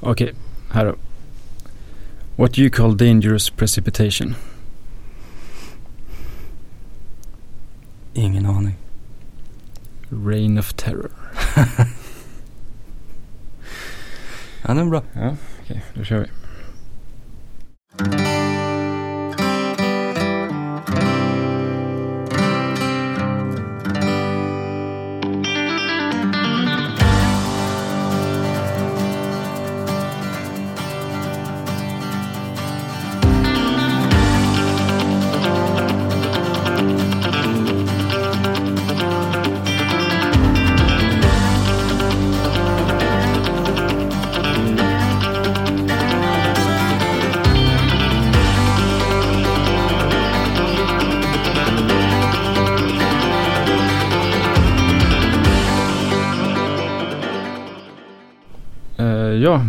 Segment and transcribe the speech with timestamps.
[0.00, 0.34] Okej,
[0.70, 0.94] här då.
[2.36, 4.34] What you call dangerous precipitation?
[8.14, 8.74] Ingen aning.
[10.08, 11.10] Rain of terror.
[14.68, 15.02] Ja, den är bra.
[15.12, 16.26] Ja, okej, då kör vi.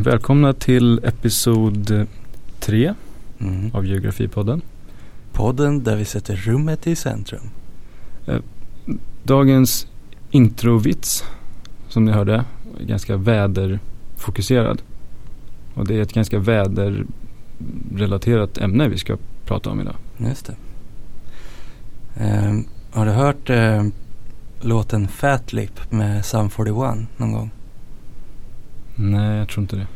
[0.07, 2.07] Välkomna till episod
[2.59, 2.93] tre
[3.39, 3.71] Mm.
[3.73, 4.61] av Geografipodden.
[5.33, 7.41] Podden där vi sätter rummet i centrum.
[9.23, 9.87] Dagens
[10.31, 11.23] introvits,
[11.87, 12.45] som ni hörde,
[12.79, 14.81] är ganska väderfokuserad.
[15.73, 19.95] Och det är ett ganska väderrelaterat ämne vi ska prata om idag.
[20.17, 20.55] Just det.
[22.23, 23.83] Ehm, har du hört eh,
[24.61, 27.51] låten Fat Lip med Sum 41 någon gång?
[28.95, 29.87] Nej, jag tror inte det.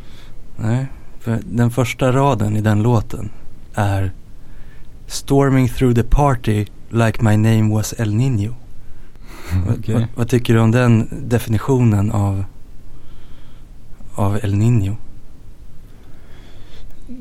[0.58, 0.86] Nej,
[1.20, 3.30] för den första raden i den låten
[3.74, 4.12] är
[5.08, 8.56] Storming through the party like my name was El Nino.
[9.68, 9.94] Vad- Okej.
[9.94, 12.44] Vad, vad tycker du om den definitionen av,
[14.16, 14.98] av El Nino?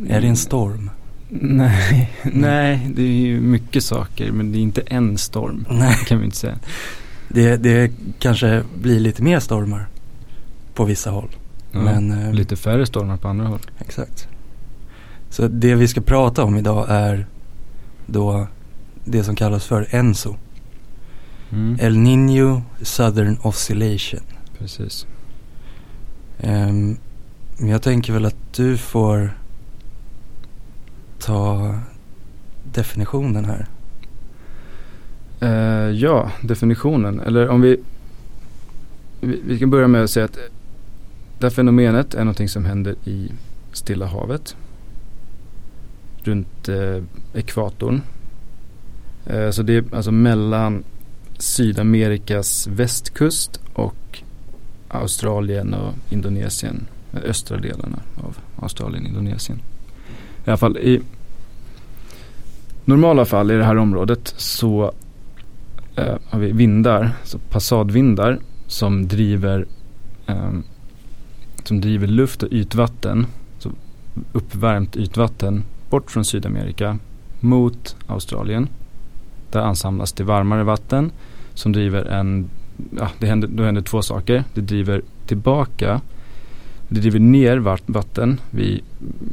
[0.08, 0.90] Är det en storm?
[1.32, 5.66] Nej, nej, det är ju mycket saker men det är inte en storm.
[5.70, 5.96] Nej.
[6.06, 6.58] Kan vi inte säga.
[7.28, 9.86] Det, det kanske blir lite mer stormar
[10.74, 11.28] på vissa håll.
[11.72, 13.60] Ja, Men, eh, lite färre stormar på andra håll.
[13.78, 14.28] Exakt.
[15.30, 17.26] Så det vi ska prata om idag är
[18.06, 18.46] då
[19.04, 20.36] det som kallas för ENSO.
[21.52, 21.76] Mm.
[21.80, 24.20] El Niño Southern Oscillation.
[24.58, 25.06] Precis.
[26.38, 26.98] Men
[27.58, 29.38] jag tänker väl att du får
[31.18, 31.74] ta
[32.72, 33.66] definitionen här.
[35.40, 37.20] Eh, ja, definitionen.
[37.20, 37.80] Eller om vi,
[39.20, 39.40] vi...
[39.44, 40.38] Vi kan börja med att säga att
[41.40, 43.30] det här fenomenet är någonting som händer i
[43.72, 44.56] Stilla havet.
[46.22, 47.02] Runt eh,
[47.34, 48.02] ekvatorn.
[49.26, 50.84] Eh, så det är alltså mellan
[51.38, 54.22] Sydamerikas västkust och
[54.88, 56.86] Australien och Indonesien.
[57.12, 59.58] Eh, östra delarna av Australien och Indonesien.
[60.44, 61.00] I alla fall i
[62.84, 64.92] normala fall i det här området så
[65.96, 69.66] eh, har vi vindar, så passadvindar som driver,
[70.26, 70.62] ehm,
[71.64, 73.26] som driver luft och ytvatten,
[73.58, 73.70] så
[74.32, 76.98] uppvärmt ytvatten bort från Sydamerika
[77.40, 78.68] mot Australien.
[79.50, 81.12] Där ansamlas det varmare vatten
[81.54, 82.50] som driver en,
[82.98, 84.44] ja, det händer, då händer två saker.
[84.54, 86.00] Det driver tillbaka,
[86.88, 87.56] det driver ner
[87.86, 88.80] vatten vid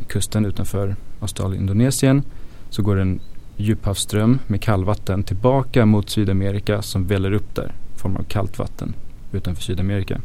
[0.07, 2.23] kusten utanför Australien och Indonesien.
[2.69, 3.19] Så går en
[3.57, 8.93] djuphavsström med kallvatten tillbaka mot Sydamerika som väller upp där i form av kallt vatten
[9.31, 10.21] utanför Sydamerika.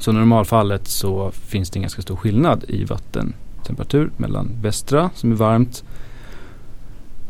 [0.00, 5.32] Så i normalfallet så finns det en ganska stor skillnad i vattentemperatur mellan västra som
[5.32, 5.84] är varmt,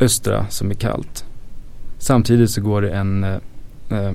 [0.01, 1.25] östra som är kallt.
[1.99, 3.39] Samtidigt så går det en eh,
[3.91, 4.13] eh,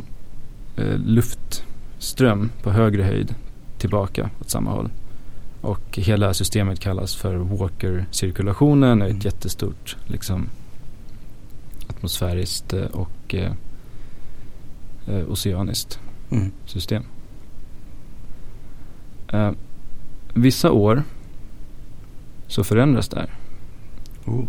[0.77, 3.35] eh, luftström på högre höjd
[3.77, 4.89] tillbaka åt samma håll.
[5.61, 10.49] Och hela systemet kallas för Walker-cirkulationen och är ett jättestort liksom,
[11.87, 13.51] atmosfäriskt eh, och eh,
[15.07, 15.99] eh, oceaniskt
[16.31, 16.51] Mm.
[16.65, 17.03] system.
[19.31, 19.51] Eh,
[20.33, 21.03] vissa år
[22.47, 23.29] så förändras det här.
[24.25, 24.45] Oh,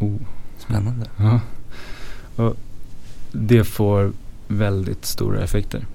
[0.00, 0.16] Oh.
[0.58, 1.06] spännande.
[1.16, 1.40] Ja.
[2.36, 2.56] Och
[3.32, 4.12] det får
[4.48, 5.86] väldigt stora effekter.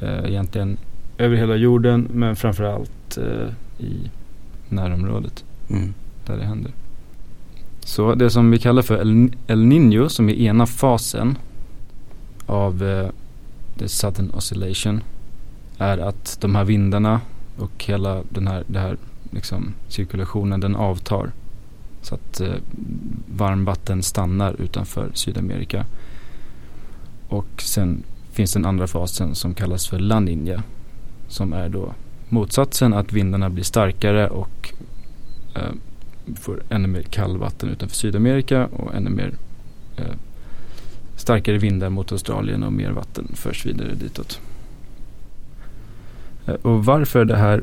[0.00, 0.76] Eh, egentligen
[1.18, 4.10] över hela jorden men framförallt eh, i
[4.68, 5.94] närområdet Mm.
[6.26, 6.72] där det händer.
[7.80, 11.38] Så det som vi kallar för El, El Niño som är ena fasen
[12.46, 13.08] av eh,
[13.78, 15.00] the Southern Oscillation
[15.78, 17.20] är att de här vindarna
[17.58, 18.96] och hela den här, det här
[19.30, 21.30] liksom, cirkulationen den avtar.
[22.02, 22.54] Så att eh,
[23.36, 25.86] varmvatten stannar utanför Sydamerika.
[27.28, 28.02] Och sen
[28.32, 30.62] finns den andra fasen som kallas för La Niña.
[31.28, 31.94] Som är då
[32.28, 34.72] motsatsen att vindarna blir starkare och
[35.54, 35.72] eh,
[36.34, 39.34] får ännu mer kallvatten utanför Sydamerika och ännu mer
[39.96, 40.14] eh,
[41.16, 44.40] starkare vindar mot Australien och mer vatten förs vidare ditåt.
[46.46, 47.62] Eh, och varför det här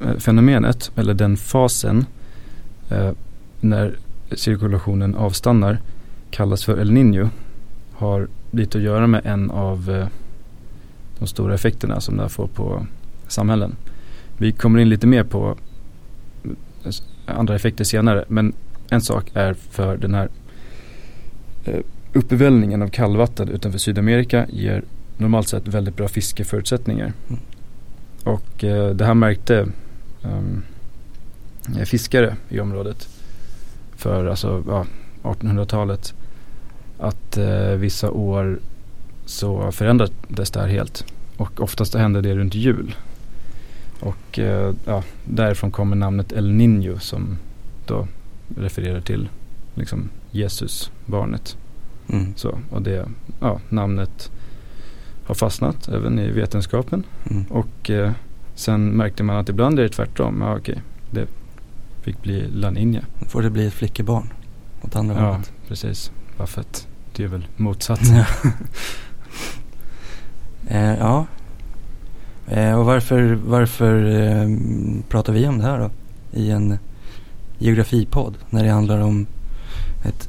[0.00, 2.06] eh, fenomenet, eller den fasen,
[2.88, 3.10] eh,
[3.60, 3.96] när
[4.32, 5.78] cirkulationen avstannar,
[6.30, 7.28] kallas för El Niño,
[7.92, 10.06] har lite att göra med en av eh,
[11.18, 12.86] de stora effekterna som det här får på
[13.28, 13.76] samhällen.
[14.36, 15.56] Vi kommer in lite mer på
[16.84, 16.92] eh,
[17.26, 18.52] andra effekter senare, men
[18.90, 20.28] en sak är för den här
[21.64, 21.80] eh,
[22.12, 24.82] uppvällningen av kallvatten utanför Sydamerika ger
[25.16, 27.12] normalt sett väldigt bra fiskeförutsättningar.
[27.28, 27.40] Mm.
[28.28, 29.66] Och eh, det här märkte
[30.22, 30.62] um,
[31.84, 33.08] fiskare i området
[33.96, 34.86] för alltså, ja,
[35.22, 36.14] 1800-talet
[36.98, 38.58] att eh, vissa år
[39.24, 41.04] så förändrades det här helt.
[41.36, 42.96] Och oftast hände det runt jul.
[44.00, 47.38] Och eh, ja, därifrån kommer namnet El Niño som
[47.86, 48.08] då
[48.56, 49.28] refererar till
[49.74, 51.56] liksom Jesus, barnet.
[52.08, 52.34] Mm.
[52.36, 53.08] Så, och det
[53.40, 54.30] ja, namnet
[55.28, 57.04] har fastnat även i vetenskapen.
[57.30, 57.44] Mm.
[57.50, 58.12] Och eh,
[58.54, 60.40] sen märkte man att ibland är det tvärtom.
[60.40, 61.26] Ja, okej, det
[62.02, 63.04] fick bli La Niña.
[63.20, 64.28] Då får det bli ett flickebarn
[64.82, 65.52] åt andra Ja, hållet.
[65.68, 66.10] precis.
[66.36, 66.86] Bara för att
[67.16, 68.16] det är väl motsatsen.
[68.16, 68.24] Ja.
[70.68, 71.26] eh, ja.
[72.46, 74.48] Eh, och varför, varför eh,
[75.08, 75.90] pratar vi om det här då?
[76.32, 76.78] I en
[77.58, 79.26] geografipodd när det handlar om
[80.04, 80.28] ett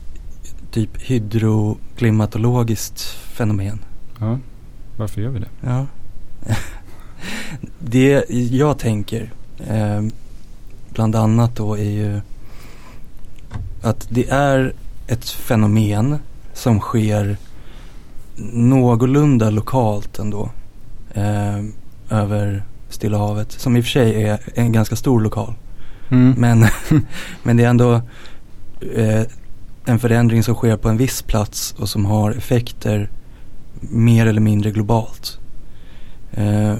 [0.72, 3.80] typ hydroklimatologiskt fenomen.
[4.20, 4.40] Ja,
[5.00, 5.50] varför gör vi det?
[5.62, 5.86] Ja.
[7.80, 9.32] det jag tänker
[9.68, 10.02] eh,
[10.90, 12.22] bland annat då är ju
[13.82, 14.74] att det är
[15.08, 16.18] ett fenomen
[16.54, 17.38] som sker
[18.54, 20.50] någorlunda lokalt ändå.
[21.14, 21.64] Eh,
[22.10, 23.52] över Stilla havet.
[23.52, 25.54] Som i och för sig är en ganska stor lokal.
[26.10, 26.36] Mm.
[26.38, 26.66] Men,
[27.44, 27.94] men det är ändå
[28.96, 29.24] eh,
[29.86, 33.10] en förändring som sker på en viss plats och som har effekter
[33.80, 35.40] mer eller mindre globalt.
[36.32, 36.76] Eh,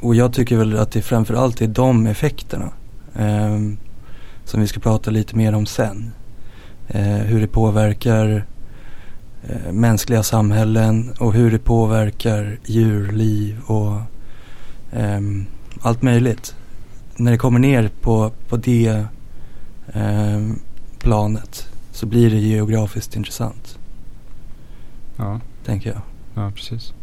[0.00, 2.70] och jag tycker väl att det framförallt är de effekterna
[3.16, 3.58] eh,
[4.44, 6.12] som vi ska prata lite mer om sen.
[6.88, 8.44] Eh, hur det påverkar
[9.48, 14.00] eh, mänskliga samhällen och hur det påverkar djurliv och
[14.92, 15.46] ehm,
[15.80, 16.54] allt möjligt.
[17.16, 19.04] När det kommer ner på, på det
[19.92, 20.58] ehm,
[20.98, 23.78] planet så blir det geografiskt intressant,
[25.16, 26.11] Ja, tänker jag.
[26.34, 26.94] Ja, precis.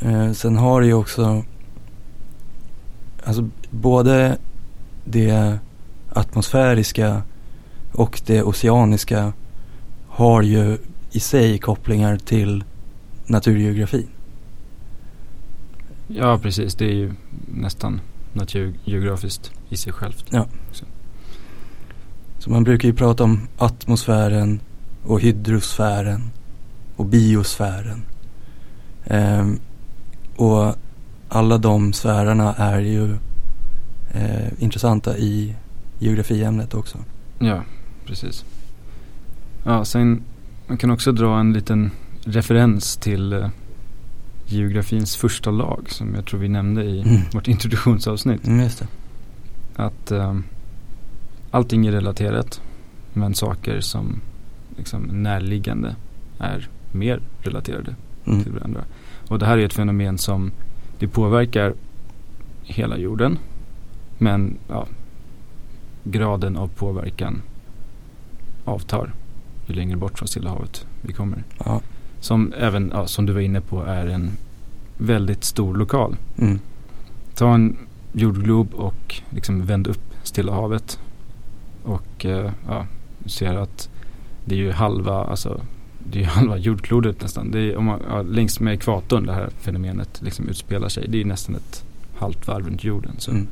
[0.00, 1.44] Eh, sen har det ju också,
[3.24, 4.38] alltså både
[5.04, 5.58] det
[6.08, 7.22] atmosfäriska
[7.92, 9.32] och det oceaniska
[10.08, 10.78] har ju
[11.12, 12.64] i sig kopplingar till
[13.26, 14.08] naturgeografin.
[16.08, 16.74] Ja, precis.
[16.74, 17.12] Det är ju
[17.46, 18.00] nästan
[18.32, 20.24] naturgeografiskt i sig självt.
[22.38, 24.60] Så man brukar ju prata om atmosfären
[25.04, 26.30] och hydrosfären
[27.02, 28.02] och biosfären.
[29.04, 29.58] Ehm,
[30.36, 30.74] och
[31.28, 33.16] alla de sfärerna är ju
[34.12, 35.54] eh, intressanta i
[35.98, 36.98] geografiämnet också.
[37.38, 37.62] Ja,
[38.06, 38.44] precis.
[39.64, 40.22] Ja, sen
[40.66, 41.90] man kan också dra en liten
[42.24, 43.48] referens till eh,
[44.46, 47.20] geografins första lag som jag tror vi nämnde i Mm.
[47.32, 48.46] vårt introduktionsavsnitt.
[48.46, 48.86] Mm, just det.
[49.76, 50.38] Att eh,
[51.50, 52.60] allting är relaterat
[53.12, 54.20] men saker som
[54.76, 55.96] liksom närliggande
[56.38, 57.94] är mer relaterade
[58.26, 58.42] Mm.
[58.42, 58.80] till varandra.
[59.28, 60.52] Och det här är ett fenomen som
[60.98, 61.74] det påverkar
[62.62, 63.38] hela jorden.
[64.18, 64.86] Men ja,
[66.04, 67.42] graden av påverkan
[68.64, 69.12] avtar
[69.66, 71.44] ju längre bort från Stilla havet vi kommer.
[71.64, 71.80] Ja.
[72.20, 74.30] Som även, ja, som du var inne på, är en
[74.98, 76.16] väldigt stor lokal.
[76.38, 76.58] Mm.
[77.34, 77.76] Ta en
[78.12, 80.98] jordglob och liksom vänd upp Stilla havet.
[81.82, 82.86] Och eh, ja,
[83.26, 83.88] ser att
[84.44, 85.60] det är ju halva, alltså
[86.10, 87.50] det är ju halva jordklotet nästan.
[87.50, 91.08] Det är, om man, ja, längs med ekvatorn det här fenomenet liksom utspelar sig.
[91.08, 91.84] Det är nästan ett
[92.16, 93.12] halvt varv runt jorden.
[93.18, 93.46] Så Mm.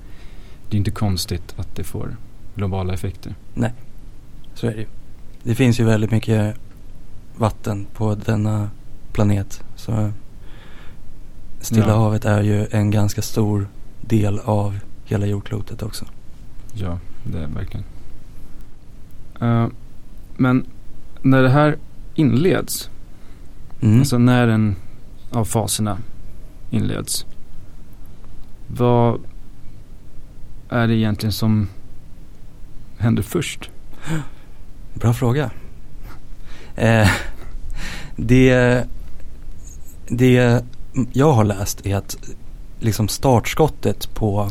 [0.69, 2.17] det är inte konstigt att det får
[2.55, 3.35] globala effekter.
[4.55, 4.87] Så är det ju.
[5.43, 6.57] Det finns ju väldigt mycket
[7.37, 8.71] vatten på denna
[9.13, 9.63] planet.
[9.77, 10.11] Så
[11.61, 11.97] Stilla Ja.
[11.97, 13.69] havet är ju en ganska stor
[14.01, 16.05] del av hela jordklotet också.
[16.75, 17.85] Ja, det är verkligen.
[19.41, 19.67] Eh,
[20.37, 20.65] men
[21.23, 21.77] när det här
[22.21, 22.91] inleds,
[23.83, 23.99] Mm.
[23.99, 24.77] alltså när en
[25.31, 25.99] av faserna
[26.71, 27.27] inleds.
[28.67, 29.21] Vad
[30.69, 31.69] är det egentligen som
[32.99, 33.71] händer först?
[34.95, 35.51] Bra fråga.
[36.77, 37.11] Eh,
[38.17, 38.85] det,
[40.09, 40.63] det
[41.13, 42.17] jag har läst är att
[42.79, 44.51] liksom startskottet på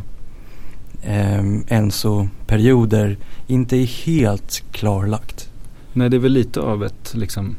[1.04, 5.49] eh, Enso-perioder inte är helt klarlagt.
[5.94, 7.56] Nej, det är väl lite av ett liksom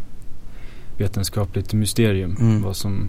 [0.98, 2.36] vetenskapligt mysterium.
[2.40, 2.62] Mm.
[2.62, 3.08] Vad som,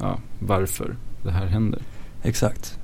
[0.00, 1.82] ja, varför det här händer.
[2.22, 2.78] Exakt.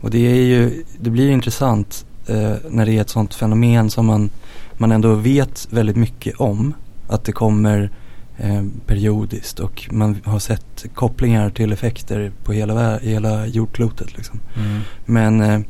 [0.00, 4.06] Och det är ju, det blir intressant eh, när det är ett sånt fenomen som
[4.06, 4.30] man,
[4.76, 6.74] man ändå vet väldigt mycket om.
[7.08, 7.90] Att det kommer
[8.36, 14.16] eh, periodiskt och man har sett kopplingar till effekter på hela, hela jordklotet.
[14.16, 14.40] Liksom.
[14.56, 14.80] Mm.
[15.06, 15.60] Men eh,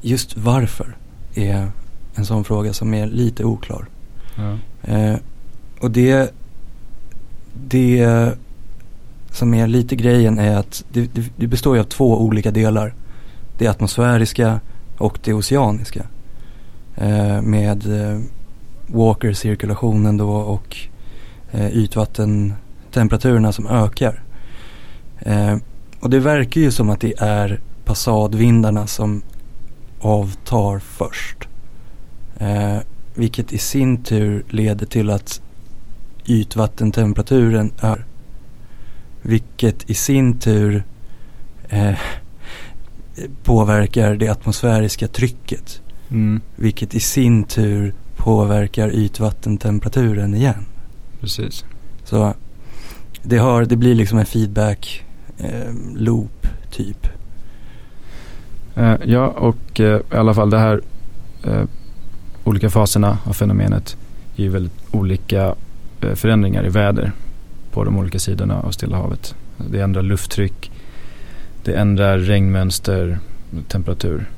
[0.00, 0.96] just varför
[1.34, 1.70] är
[2.14, 3.86] en sån fråga som är lite oklar.
[4.36, 4.58] Ja.
[4.92, 5.16] Eh,
[5.80, 6.34] och det,
[7.68, 8.34] det
[9.30, 12.94] som är lite grejen är att det, det, det består ju av två olika delar.
[13.58, 14.60] Det atmosfäriska
[14.98, 16.06] och det oceaniska.
[16.96, 18.20] Eh, med eh,
[18.86, 20.76] Walker-cirkulationen då och
[21.50, 24.22] eh, ytvattentemperaturerna som ökar.
[25.18, 25.56] Eh,
[26.00, 29.22] och det verkar ju som att det är passadvindarna som
[30.00, 31.48] avtar först.
[32.38, 32.78] Eh,
[33.14, 35.40] vilket i sin tur leder till att
[36.26, 38.04] ytvattentemperaturen är.
[39.22, 40.84] Vilket i sin tur
[41.68, 41.98] eh,
[43.42, 45.82] påverkar det atmosfäriska trycket.
[46.10, 46.40] Mm.
[46.56, 50.66] Vilket i sin tur påverkar ytvattentemperaturen igen.
[51.20, 51.64] Precis.
[52.04, 52.34] Så
[53.22, 55.04] det, har, det blir liksom en feedback
[55.38, 57.06] eh, loop typ.
[58.74, 60.80] Eh, ja, och eh, i alla fall det här
[61.44, 61.64] eh,
[62.44, 63.96] olika faserna av fenomenet
[64.36, 65.54] ger väldigt olika
[66.00, 67.12] eh, förändringar i väder
[67.70, 69.34] på de olika sidorna av Stilla havet.
[69.70, 70.70] Det ändrar lufttryck,
[71.64, 73.18] det ändrar regnmönster,
[73.68, 74.30] temperatur.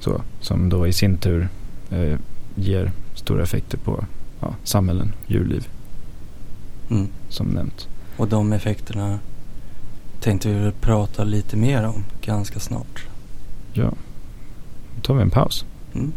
[0.00, 1.48] Så, som då i sin tur
[1.90, 2.18] eh,
[2.54, 4.04] ger stora effekter på
[4.40, 5.68] ja, samhällen, djurliv
[6.90, 7.08] Mm.
[7.28, 7.88] som nämnt.
[8.16, 9.18] Och de effekterna
[10.20, 13.06] tänkte vi prata lite mer om ganska snart.
[13.72, 13.92] Ja,
[14.96, 15.64] då tar vi en paus.
[15.94, 16.12] Mm.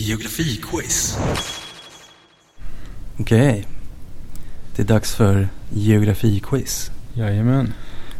[0.00, 1.18] Geografiquiz.
[3.20, 3.66] Okej.
[4.76, 6.90] Det är dags för geografiquiz.
[7.14, 7.72] Jajamän.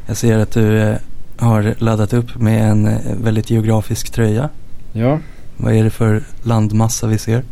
[0.07, 0.97] Jag ser att du eh,
[1.37, 4.49] har laddat upp med en eh, väldigt geografisk tröja.
[4.93, 5.21] Ja,
[5.57, 7.45] Vad är det för landmassa vi ser?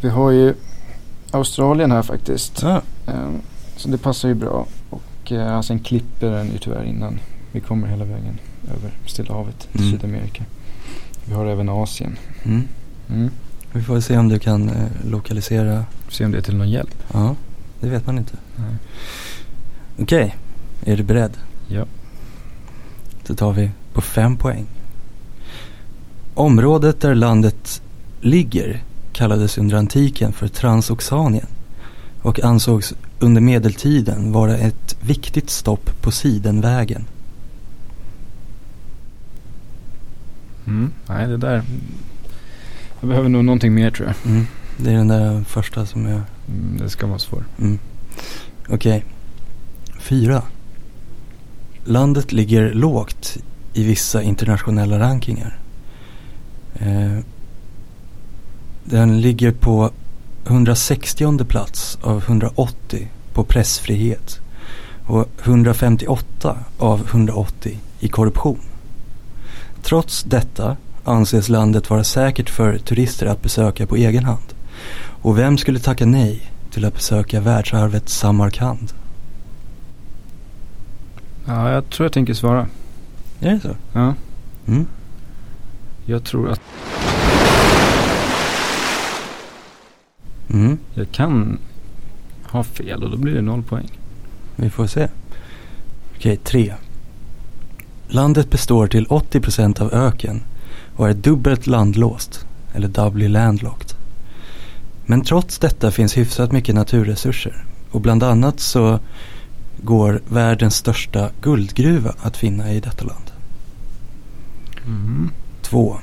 [0.00, 0.54] vi har ju
[1.30, 2.62] Australien här faktiskt.
[2.62, 2.82] Ja.
[3.06, 3.40] Ehm,
[3.76, 4.66] Så det passar ju bra.
[4.90, 7.20] Och eh, sen klipper den ju tyvärr innan
[7.52, 8.38] vi kommer hela vägen
[8.76, 9.92] över Stilla havet till Mm.
[9.92, 10.44] Sydamerika.
[11.28, 12.16] Vi har även Asien.
[12.42, 12.68] Mm.
[13.08, 13.30] Mm.
[13.72, 15.84] Vi får se om du kan eh, lokalisera.
[16.08, 16.94] Se om det är till någon hjälp.
[17.12, 17.36] Ja,
[17.80, 18.32] det vet man inte.
[18.56, 18.76] Nej.
[19.98, 20.36] Okej,
[20.84, 21.36] är du beredd?
[21.68, 21.84] Ja.
[23.24, 24.66] Så tar vi på fem poäng.
[26.34, 27.82] Området där landet
[28.20, 28.82] ligger
[29.12, 31.46] kallades under antiken för Transoxanien
[32.22, 37.04] och ansågs under medeltiden vara ett viktigt stopp på Sidenvägen.
[40.68, 40.90] Mm.
[41.06, 41.62] Nej, det där.
[43.00, 44.32] Jag behöver nog någonting mer tror jag.
[44.32, 44.46] Mm.
[44.76, 46.20] Det är den där första som jag...
[46.48, 47.44] Mm, det ska vara svårt.
[47.58, 47.78] Mm.
[48.68, 49.04] Okej.
[49.98, 50.42] Fyra.
[51.84, 53.36] Landet ligger lågt
[53.72, 55.58] i vissa internationella rankingar.
[56.74, 57.18] Eh,
[58.84, 59.90] den ligger på
[60.46, 64.40] 160 plats av 180 på pressfrihet
[65.06, 68.60] och 158 av 180 i korruption.
[69.82, 74.54] Trots detta anses landet vara säkert för turister att besöka på egen hand.
[75.22, 78.92] Och vem skulle tacka nej till att besöka världsarvet Samarkand?
[81.46, 82.66] Ja, jag tror jag tänker svara.
[83.40, 83.76] Är det så?
[83.92, 84.14] Ja,
[84.66, 84.86] Mm.
[86.06, 86.60] jag tror att
[90.50, 90.78] Mm.
[90.94, 91.58] jag kan
[92.50, 93.88] ha fel och då blir det noll poäng.
[94.56, 95.08] Vi får se.
[96.16, 96.74] Okej, tre.
[98.10, 100.42] Landet består till 80% av öken
[100.96, 103.92] och är dubbelt landlåst, eller doubly landlocked.
[105.06, 108.98] Men trots detta finns hyfsat mycket naturresurser och bland annat så
[109.82, 113.30] går världens största guldgruva att finna i detta land.
[114.86, 115.30] Mm.
[115.62, 115.98] 2.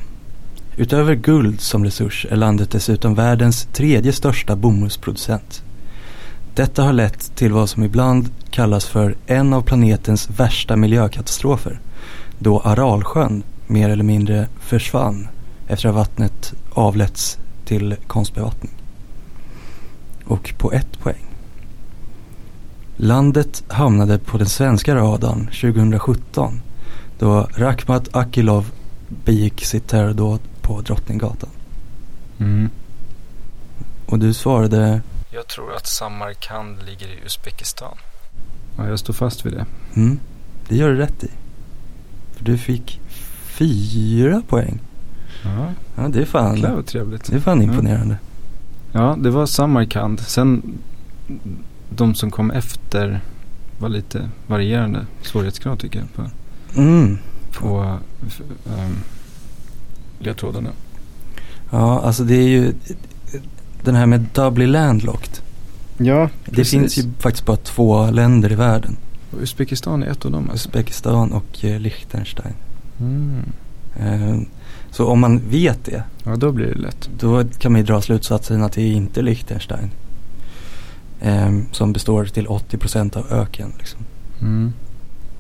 [0.78, 5.64] Utöver guld som resurs är landet dessutom världens tredje största bomullsproducent.
[6.56, 11.80] Detta har lett till vad som ibland kallas för en av planetens värsta miljökatastrofer.
[12.39, 15.27] Då Aralsjön mer eller mindre försvann
[15.68, 18.72] efter att vattnet avletts till konstbevattning.
[20.25, 21.25] Och på ett poäng.
[22.98, 26.62] Landet hamnade på den svenska radarn 2017
[27.20, 28.72] då Rakhmat Akilov
[29.08, 31.50] begick sitt terrordåd på Drottninggatan.
[32.39, 32.70] Mm.
[34.06, 35.01] Och du svarade
[35.32, 37.98] Jag tror att Samarkand ligger i Uzbekistan.
[38.77, 39.65] Ja, jag står fast vid det.
[39.96, 40.20] mm,
[40.68, 41.30] det gör du rätt i.
[42.46, 43.00] du fick
[43.46, 44.80] fyra poäng.
[45.44, 47.25] Ja, Ja, det är fan, det var trevligt.
[47.32, 48.18] det är fan imponerande.
[48.92, 50.20] Ja, det var Samarkand.
[50.20, 50.62] Sen
[51.90, 53.20] de som kom efter
[53.80, 56.30] var lite varierande svårighetsgrad tycker jag på,
[56.82, 57.18] Mm.
[57.60, 57.98] på
[58.78, 58.96] ehm,
[60.20, 60.70] ledtrådarna.
[61.72, 62.74] Ja, alltså det är ju
[63.84, 65.38] den här med doubly landlocked.
[65.98, 68.98] Ja, Det finns ju faktiskt bara två länder i världen.
[69.42, 70.70] Uzbekistan är ett av dem alltså.
[70.70, 72.54] Uzbekistan och eh, Liechtenstein.
[73.00, 73.42] Mm.
[74.00, 74.39] Eh,
[74.92, 77.10] Så om man vet det, Ja, då blir det lätt.
[77.20, 79.92] då kan man ju dra slutsatsen att det är inte Liechtenstein.
[81.22, 83.74] Eh, Som består till 80% av öken.
[83.77, 84.00] Liksom.
[84.42, 84.74] Mm.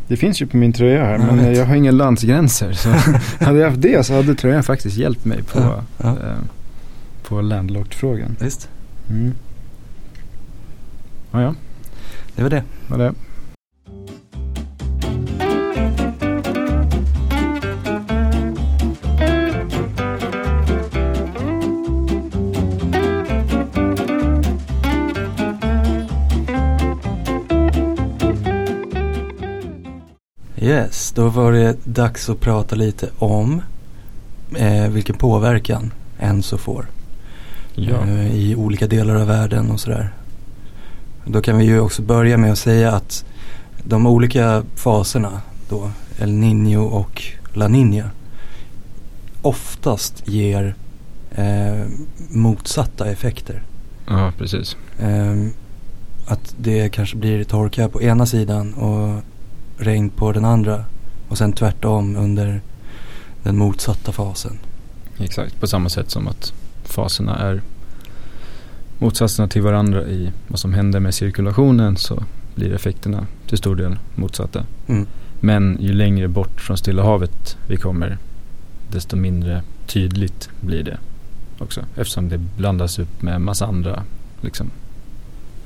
[0.07, 1.57] Det finns ju på min tröja här Jag men vet.
[1.57, 2.73] jag har inga landsgränser.
[2.73, 2.89] Så
[3.45, 6.09] hade jag haft det så hade tröjan faktiskt hjälpt mig på, Ja, ja.
[6.09, 6.37] eh,
[7.27, 8.35] på landlocked-frågan.
[8.39, 8.69] Visst,
[9.09, 9.33] Mm.
[11.31, 11.55] Ja, ja,
[12.35, 12.63] det var det.
[12.87, 13.13] var det.
[30.65, 33.61] Yes, då var det dags att prata lite om
[34.55, 36.85] eh, vilken påverkan Enso får
[37.75, 38.07] Ja.
[38.07, 40.13] eh, i olika delar av världen och sådär.
[41.25, 43.25] Då kan vi ju också börja med att säga att
[43.83, 48.09] de olika faserna då, El Niño och La Niña,
[49.41, 50.75] oftast ger
[51.31, 51.85] eh,
[52.29, 53.63] motsatta effekter.
[54.07, 54.77] ja, precis.
[54.99, 55.51] Ehm,
[56.27, 59.23] att det kanske blir torka på ena sidan och
[59.77, 60.85] regn på den andra.
[61.27, 62.61] Och sen tvärtom under
[63.43, 64.57] den motsatta fasen.
[65.17, 66.53] Exakt, på samma sätt som att
[66.83, 67.61] faserna är
[68.99, 72.23] motsatserna till varandra i vad som händer med cirkulationen så
[72.55, 74.63] blir effekterna till stor del motsatta.
[74.87, 75.07] Mm.
[75.39, 78.17] Men ju längre bort från Stilla havet vi kommer
[78.91, 80.97] desto mindre tydligt blir det
[81.59, 81.81] också.
[81.95, 84.03] Eftersom det blandas upp med massa andra
[84.41, 84.71] liksom,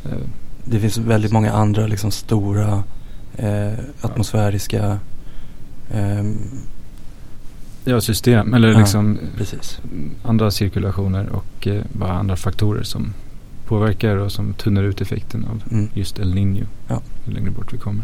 [0.04, 0.18] eh,
[0.64, 2.84] Det finns väldigt många andra liksom stora
[3.40, 5.00] eh, atmosfäriska
[5.94, 6.38] ehm,
[7.86, 8.80] ja, system eller Ja.
[8.80, 9.80] liksom Precis.
[10.24, 13.14] andra cirkulationer och eh, bara andra faktorer som
[13.66, 15.90] påverkar och som tunnar ut effekten av Mm.
[15.94, 16.66] just El Niño.
[16.88, 17.02] Ja.
[17.26, 18.04] Ju längre bort vi kommer.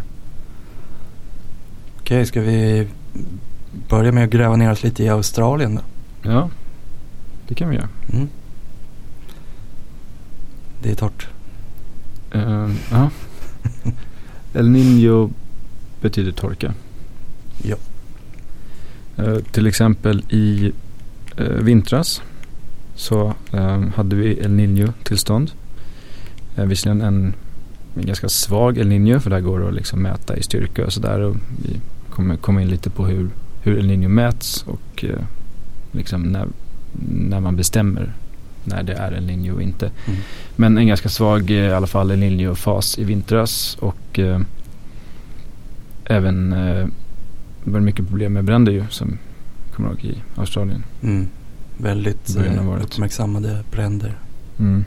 [1.99, 2.87] Okej, ska vi
[3.89, 5.81] börja med att gräva ner oss lite i Australien då?
[6.31, 6.49] Ja,
[7.47, 7.89] det kan vi göra.
[8.13, 8.27] Mm.
[10.83, 11.27] Det är torrt.
[12.31, 13.09] Eh, ja.
[14.55, 15.29] El Niño
[16.01, 16.73] betyder torka.
[17.63, 17.75] Ja.
[19.17, 20.71] Eh, till exempel i
[21.37, 22.21] eh, vintras
[22.95, 25.51] så eh, hade vi El Niño-tillstånd.
[26.55, 27.33] Eh, visserligen en,
[27.95, 30.93] en ganska svag El Niño för där går det att liksom mäta i styrka och
[30.93, 31.35] sådär.
[31.63, 33.29] Vi kommer komma in lite på hur,
[33.61, 35.25] hur El Niño mäts och eh,
[35.91, 36.47] liksom när,
[37.09, 38.13] när man bestämmer
[38.65, 39.91] när det är El Niño och inte.
[40.05, 40.19] Mm.
[40.55, 44.39] Men en ganska svag eh, i alla fall El Niño-fas i vintras och eh,
[46.05, 46.87] även eh,
[47.63, 49.17] var det mycket problem med bränder ju som
[49.75, 50.83] kommer ihåg i Australien.
[51.03, 51.27] Mm.
[51.77, 54.17] Väldigt eh, uppmärksammade bränder
[54.59, 54.85] Mm.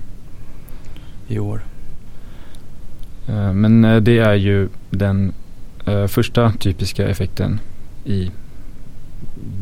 [1.28, 1.64] i år.
[3.28, 5.32] Eh, men eh, det är ju den
[6.08, 7.60] första typiska effekten
[8.04, 8.30] i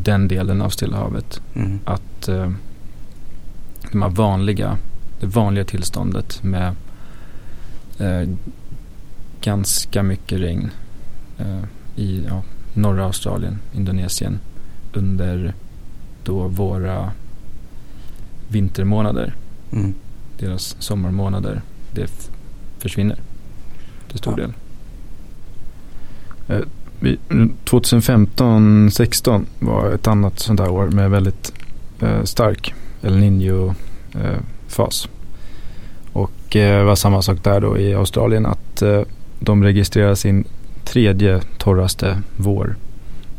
[0.03, 1.41] den delen av Stilla havet.
[1.55, 1.79] Mm.
[1.85, 2.53] Att eh,
[3.97, 4.77] de här vanliga,
[5.21, 6.75] det vanliga tillståndet med
[7.99, 8.29] eh,
[9.41, 10.71] ganska mycket regn
[11.39, 11.63] eh,
[11.97, 12.43] i ja,
[12.75, 14.39] norra Australien, Indonesien
[14.93, 15.55] under
[16.25, 17.13] då våra
[18.49, 19.35] vintermånader,
[19.73, 19.95] Mm.
[20.39, 21.63] deras sommarmånader,
[21.95, 22.31] det
[22.79, 23.19] försvinner
[24.09, 24.47] till stor Ja.
[24.47, 24.53] del.
[26.49, 26.65] Eh,
[27.01, 27.19] vi-
[27.65, 31.53] 2015-16 var ett annat sånt där år med väldigt
[32.01, 33.17] eh, stark El
[34.17, 35.09] Niño-fas.
[36.13, 39.03] och eh, var samma sak där då i Australien att eh,
[39.41, 40.45] de registrerar sin
[40.85, 42.77] tredje torraste vår.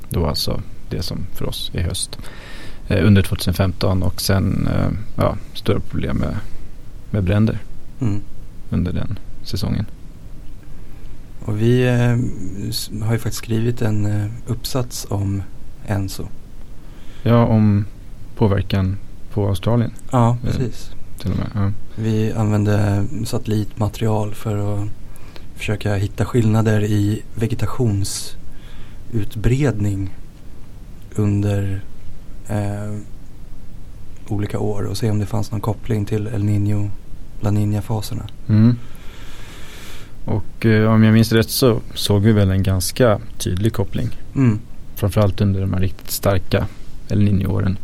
[0.10, 2.18] Då alltså det som för oss är höst.
[2.88, 6.36] Eh, under 2015 och sen eh, ja, stora problem med,
[7.12, 7.60] med bränder
[8.02, 8.22] Mm.
[8.70, 9.86] under den säsongen.
[11.46, 15.44] Och vi eh, har ju faktiskt skrivit en eh, uppsats om
[15.88, 16.28] Enso.
[17.24, 17.86] Ja, om
[18.36, 18.98] påverkan
[19.38, 20.36] på Australien Ja, Eh.
[20.52, 20.92] precis.
[21.20, 21.48] till och med.
[21.56, 21.72] Ja.
[21.96, 24.90] Vi använde satellitmaterial för att
[25.56, 30.10] försöka hitta skillnader i vegetationsutbredning
[31.16, 31.82] under
[32.48, 32.94] eh,
[34.28, 36.90] olika år och se om det fanns någon koppling till El Niño,
[37.42, 38.24] La Niña-faserna.
[38.50, 38.76] Mm.
[40.26, 44.10] Och eh, om jag minns rätt så såg vi väl en ganska tydlig koppling.
[44.36, 44.60] Mm.
[44.96, 46.68] framförallt under de här riktigt starka
[47.10, 47.78] El Niño-åren.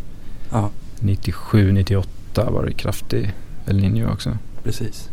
[0.52, 0.70] Ja,
[1.04, 3.34] 97, 98 var det kraftig
[3.68, 4.38] El Niño också.
[4.64, 5.10] precis.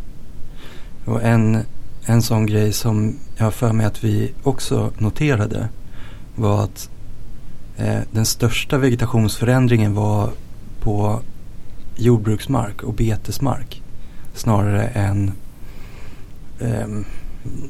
[1.05, 1.59] Och en,
[2.05, 5.68] en sån grej som jag har för mig att vi också noterade
[6.35, 6.90] var att
[7.76, 10.31] eh, den största vegetationsförändringen var
[10.81, 11.20] på
[11.96, 13.83] jordbruksmark och betesmark
[14.35, 15.33] snarare än
[16.61, 17.05] ehm,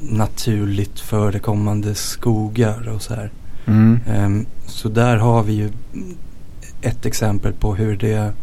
[0.01, 3.31] naturligt förekommande skogar och så här.
[3.65, 3.99] Mm.
[4.07, 5.69] Ehm, så där har vi ju
[6.81, 8.33] ett exempel på hur det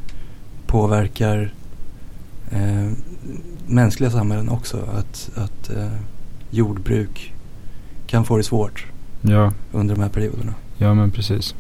[0.66, 1.53] påverkar
[2.51, 2.90] eh,
[3.66, 4.77] mänskliga samhällen också.
[4.94, 5.92] Att, att eh,
[6.51, 7.35] jordbruk
[8.07, 8.87] kan få det svårt
[9.20, 10.55] Ja, under de här perioderna.
[10.77, 11.55] ja men precis.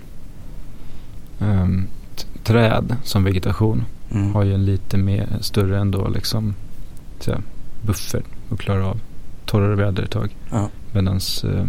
[2.16, 4.34] T- träd som vegetation Mm.
[4.34, 6.54] har ju en lite mer större ändå liksom
[7.26, 7.42] här,
[7.82, 9.00] buffert och klarar av
[9.46, 10.36] torrare väder ett tag.
[10.50, 10.68] Ja.
[10.92, 11.66] Medan eh,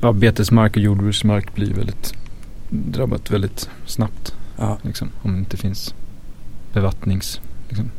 [0.00, 2.14] ja, betesmark och jordbruksmark blir väldigt
[2.70, 4.34] drabbat väldigt snabbt.
[4.58, 5.94] Ja, Liksom, om det inte finns
[6.72, 7.90] bevattnings liksom,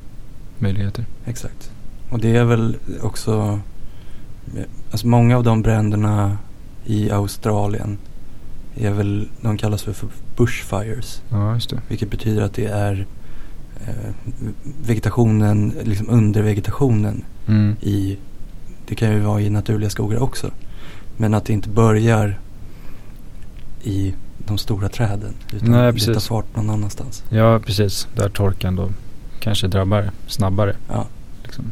[1.26, 1.72] exakt.
[2.10, 3.60] Och det är väl också,
[4.92, 6.38] alltså många av de bränderna
[6.86, 7.98] i Australien
[8.76, 9.96] är väl, de kallas för
[10.38, 11.22] bushfires.
[11.30, 11.82] Ja, just det.
[11.88, 13.06] Vilket betyder att det är
[13.88, 14.12] eh,
[14.86, 17.76] vegetationen, liksom undervegetationen Mm.
[17.82, 18.18] i,
[18.88, 20.52] det kan ju vara i naturliga skogar också.
[21.18, 22.40] Men att det inte börjar
[23.84, 24.14] i
[24.48, 25.34] de stora träden.
[25.54, 26.14] Utan Nej, precis.
[26.14, 27.24] tar fart någon annanstans.
[27.30, 28.08] Ja, precis.
[28.16, 28.90] Där torkan då
[29.40, 30.76] kanske drabbar snabbare.
[30.90, 31.06] Ja.
[31.44, 31.72] Liksom.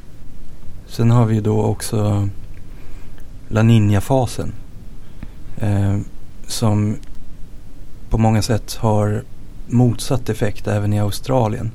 [0.87, 2.29] Sen har vi då också
[3.47, 4.51] La Niña-fasen.
[5.57, 5.97] Eh,
[6.47, 6.97] som
[8.09, 9.23] på många sätt har
[9.67, 11.71] motsatt effekt även i Australien.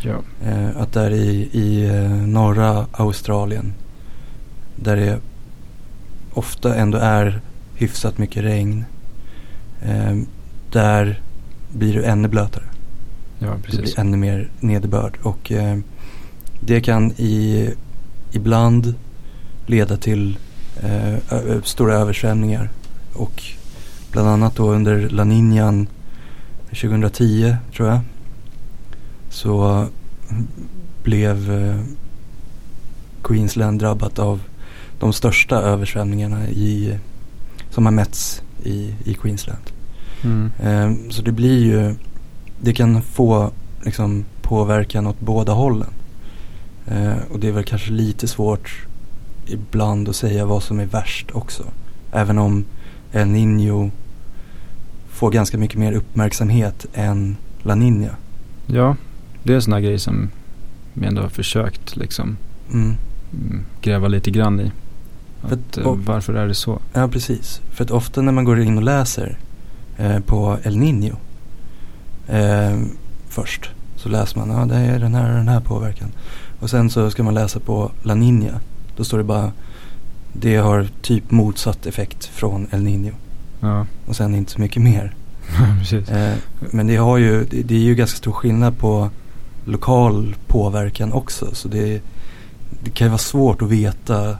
[0.00, 0.16] Ja.
[0.44, 3.72] Eh, att där i, i eh, norra Australien
[4.76, 5.18] där det
[6.34, 7.40] ofta ändå är
[7.74, 8.84] hyfsat mycket regn.
[9.84, 10.16] Eh,
[10.70, 11.20] där
[11.72, 12.64] blir det ännu blötare.
[13.38, 13.80] ja, precis.
[13.80, 15.18] blir ännu mer nederbörd.
[15.22, 15.78] Och eh,
[16.60, 17.68] det kan i,
[18.32, 18.94] ibland
[19.66, 20.38] leda till
[20.82, 22.70] eh, stora översvämningar.
[23.14, 23.42] Och
[24.12, 25.86] bland annat då under La Niñan
[26.68, 28.00] 2010 tror jag.
[29.30, 29.86] Så
[31.02, 31.80] blev eh,
[33.22, 34.40] Queensland drabbat av
[34.98, 36.98] de största översvämningarna i,
[37.70, 39.70] som har mätts i, i Queensland.
[40.22, 40.50] Mm.
[40.62, 41.94] Eh, så det blir ju,
[42.60, 43.50] det kan få
[43.84, 45.90] liksom påverkan åt båda hållen.
[46.86, 48.86] Eh, och det är väl kanske lite svårt
[49.46, 51.64] ibland att säga vad som är värst också.
[52.12, 52.64] Även om
[53.12, 53.90] El Niño
[55.08, 58.14] får ganska mycket mer uppmärksamhet än La Niña.
[58.66, 58.96] Ja,
[59.42, 60.30] det är sådana grejer som
[60.92, 62.36] vi ändå har försökt liksom
[62.72, 62.96] mm,
[63.80, 64.72] gräva lite grann i.
[65.42, 66.78] Att, att- eh, och- varför är det så?
[66.92, 67.60] Ja, precis.
[67.70, 69.38] För att ofta när man går in och läser
[69.98, 71.14] eh, på El Niño
[72.28, 72.80] eh,
[73.28, 76.08] först så läser man, ja det är den här och den här påverkan.
[76.60, 78.54] Och sen så ska man läsa på La Niña.
[78.96, 79.52] Då står det bara,
[80.32, 83.12] det har typ motsatt effekt från El Niño.
[83.60, 85.14] Ja, Och sen inte så mycket mer.
[86.10, 86.34] Eh,
[86.70, 89.10] men det, har ju, det, det är ju ganska stor skillnad på
[89.64, 91.48] lokal påverkan också.
[91.54, 92.00] Så det,
[92.84, 94.36] det kan ju vara svårt att veta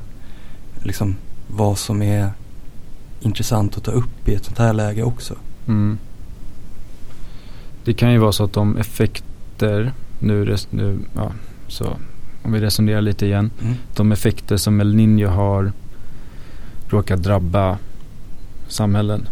[0.83, 1.17] liksom,
[1.49, 2.31] vad som är
[3.21, 5.35] intressant att ta upp i ett sånt här läge också.
[5.69, 5.99] Mm.
[7.85, 11.33] Det kan ju vara så att de effekter, nu, res- nu ja,
[11.69, 11.97] så
[12.43, 13.51] om vi resonerar lite igen.
[13.63, 13.75] Mm.
[13.97, 15.73] De effekter som El Niño har
[16.89, 17.79] råkar drabba
[18.69, 19.29] samhällen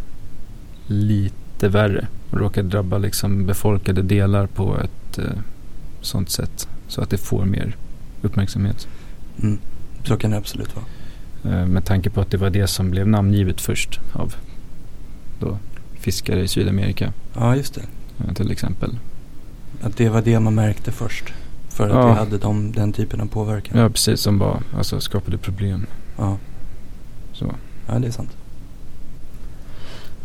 [0.86, 2.06] lite värre.
[2.30, 5.24] Råkar drabba liksom befolkade delar på ett eh,
[6.00, 7.76] sånt sätt så att det får mer
[8.22, 8.88] uppmärksamhet.
[9.42, 9.58] Mm.
[10.04, 10.84] Så kan det absolut vara.
[11.44, 14.34] Eh, med tanke på att det var det som blev namngivet först av
[15.40, 15.58] då
[16.00, 17.80] fiskare i Sydamerika Ja, just det.
[18.28, 18.98] eh, till exempel.
[19.82, 21.24] Att det var det man märkte först.
[21.68, 22.06] För att Ja.
[22.06, 23.78] det hade de, den typen av påverkan.
[23.78, 24.20] Ja, precis.
[24.20, 25.86] Som bara alltså, skapade problem.
[26.18, 26.36] Ja.
[27.32, 27.54] Så.
[27.88, 28.36] ja, det är sant.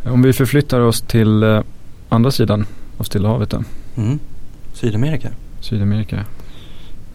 [0.06, 1.62] Om vi förflyttar oss till eh,
[2.10, 2.66] andra sidan
[2.98, 3.64] av Stilla havet då.
[3.98, 4.20] Mm.
[4.74, 5.30] Sydamerika.
[5.60, 6.26] Sydamerika.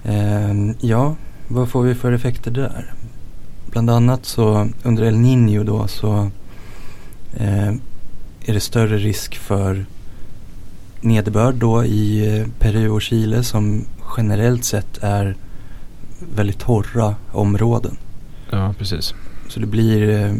[0.04, 1.16] Ehm, ja,
[1.48, 2.94] vad får vi för effekter där?
[3.70, 6.30] Bland annat så under El Niño då så
[7.36, 7.68] eh,
[8.44, 9.86] är det större risk för
[11.00, 13.84] nederbörd då i eh, Peru och Chile som
[14.16, 15.36] generellt sett är
[16.34, 17.96] väldigt torra områden.
[18.50, 19.14] Ja, precis.
[19.48, 20.34] Så det blir eh,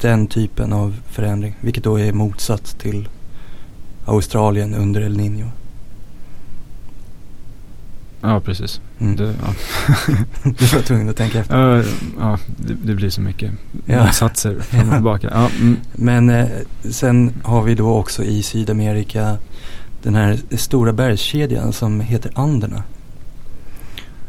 [0.00, 3.08] den typen av förändring, vilket då är motsatt till
[4.04, 5.50] Australien under El Niño.
[8.20, 8.80] Ja, precis.
[8.98, 9.16] Mm.
[9.16, 9.54] Det, ja.
[10.42, 11.84] du var tvungen att tänka efter.
[12.18, 13.52] Ja, det, det blir så mycket
[13.86, 14.04] Ja.
[14.04, 15.28] motsatser fram och tillbaka.
[15.32, 15.76] Ja, mm.
[15.92, 16.48] Men eh,
[16.90, 19.38] sen har vi då också i Sydamerika
[20.02, 22.82] den här stora bergskedjan som heter Anderna.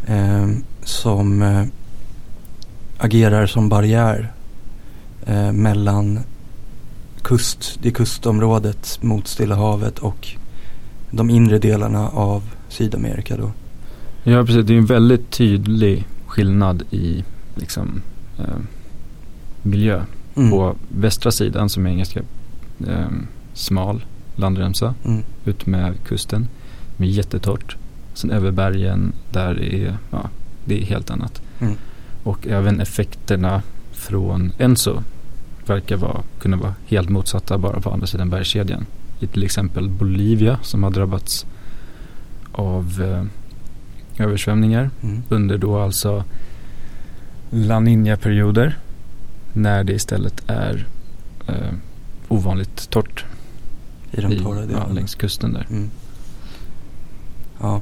[0.08, 0.48] Eh,
[0.84, 1.64] som eh,
[2.98, 4.32] agerar som barriär
[5.26, 6.20] eh, mellan
[7.22, 10.28] kust, det kustområdet mot Stilla havet och
[11.12, 13.52] de inre delarna av Sydamerika då.
[14.24, 14.66] Ja, precis.
[14.66, 17.24] Det är en väldigt tydlig skillnad i
[17.56, 18.02] liksom,
[18.40, 18.46] eh,
[19.62, 20.04] miljö.
[20.36, 20.52] Mm.
[20.52, 22.20] På västra sidan som är en ganska
[22.88, 23.08] eh,
[23.54, 24.06] smal
[24.36, 25.24] landremsa Mm.
[25.46, 26.48] ut med kusten.
[26.98, 27.76] Med jättetorrt.
[28.14, 30.30] Sen över bergen där det är, ja,
[30.66, 31.42] det är helt annat.
[31.60, 31.74] Mm.
[32.24, 35.04] Och även effekterna från Enso
[35.66, 38.86] verkar vara, kunna vara helt motsatta bara på andra sidan bergskedjan.
[39.20, 41.46] I till exempel Bolivia som har drabbats
[42.52, 43.24] av eh,
[44.20, 45.24] översvämningar Mm.
[45.30, 46.24] under då alltså
[47.50, 48.78] La Niña-perioder
[49.54, 50.88] när det istället är
[51.48, 51.74] eh,
[52.28, 53.26] ovanligt torrt
[54.12, 54.94] I de torra ja, delarna.
[54.94, 55.68] längs kusten där.
[55.70, 55.90] Mm.
[57.62, 57.82] Ja.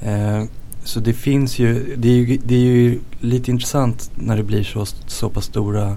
[0.00, 0.44] Eh,
[0.84, 4.62] så det finns ju det, är ju, det är ju lite intressant när det blir
[4.64, 5.96] så, så pass stora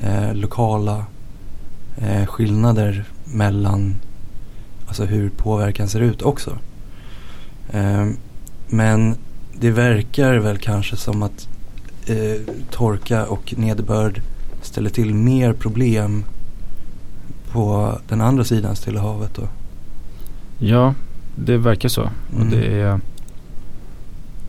[0.00, 1.04] eh, lokala
[1.96, 3.94] eh, skillnader mellan
[4.86, 6.58] alltså hur påverkan ser ut också.
[8.68, 9.14] Men
[9.60, 11.48] det verkar väl kanske som att
[12.06, 14.20] eh, torka och nederbörd
[14.62, 16.24] ställer till mer problem
[17.52, 19.48] på den andra sidan Stilla havet då.
[20.58, 20.94] Ja,
[21.36, 22.02] det verkar så.
[22.02, 22.50] Och Mm.
[22.50, 23.00] det är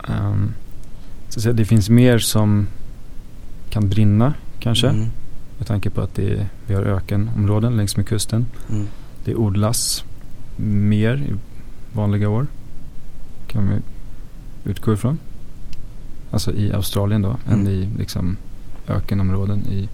[0.08, 0.54] ehm,
[1.30, 2.67] så att säga, det finns mer som
[3.69, 4.88] kan brinna kanske.
[4.88, 5.08] Mm.
[5.58, 8.45] Med tanke på att det är, vi har ökenområden längs med kusten.
[8.69, 8.88] Mm.
[9.25, 10.04] Det odlas
[10.58, 11.34] mer i
[11.93, 12.47] vanliga år.
[13.47, 13.75] Kan vi
[14.65, 15.19] utgå ifrån.
[16.32, 17.38] Alltså i Australien då.
[17.47, 17.67] Än Mm.
[17.67, 18.38] i liksom
[18.88, 19.89] ökenområden i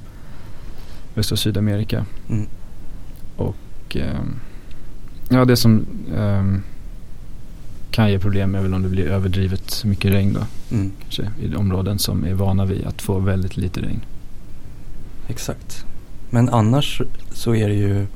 [1.16, 2.06] östra Sydamerika.
[2.30, 2.48] Mm.
[3.36, 4.36] Och ehm,
[5.30, 6.62] ja, det som ehm,
[7.92, 10.76] kan ge problem är väl om det blir överdrivet mycket regn då.
[10.76, 10.92] Mm.
[11.02, 14.02] Kanske, I områden som är vana vid att få väldigt lite regn.
[15.28, 15.86] Exakt.
[16.30, 17.02] Men annars
[17.34, 18.08] så är det ju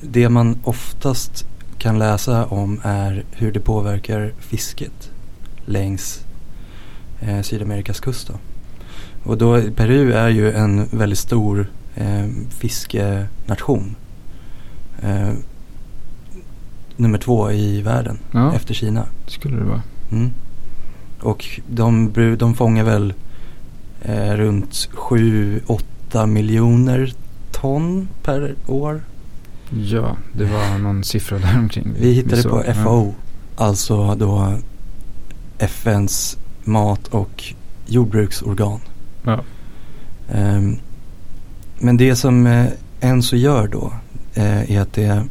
[0.00, 1.46] det man oftast
[1.78, 5.10] kan läsa om är hur det påverkar fisket
[5.66, 6.24] längs
[7.20, 8.28] eh, Sydamerikas kust.
[8.28, 8.34] Då.
[9.30, 13.96] Och då Peru är ju en väldigt stor eh, fiskenation.
[15.02, 15.32] Eh,
[16.96, 19.06] nummer två i världen Ja, efter Kina.
[19.26, 19.82] skulle det vara.
[20.12, 20.30] Mm.
[21.20, 23.14] Och de, de fångar väl
[24.02, 27.12] eh, runt 7-8 miljoner
[27.52, 29.02] ton per år.
[29.70, 31.94] Ja, det var någon siffra där omkring.
[32.00, 32.50] Vi hittade såg.
[32.52, 32.74] på Ja.
[32.74, 33.14] FAO,
[33.56, 34.54] alltså då
[35.58, 37.44] FNs mat och
[37.86, 38.80] jordbruksorgan.
[39.22, 39.40] Ja.
[40.32, 40.76] Ehm,
[41.78, 42.66] men det som eh,
[43.00, 43.92] Enso gör då
[44.34, 45.24] eh, är att det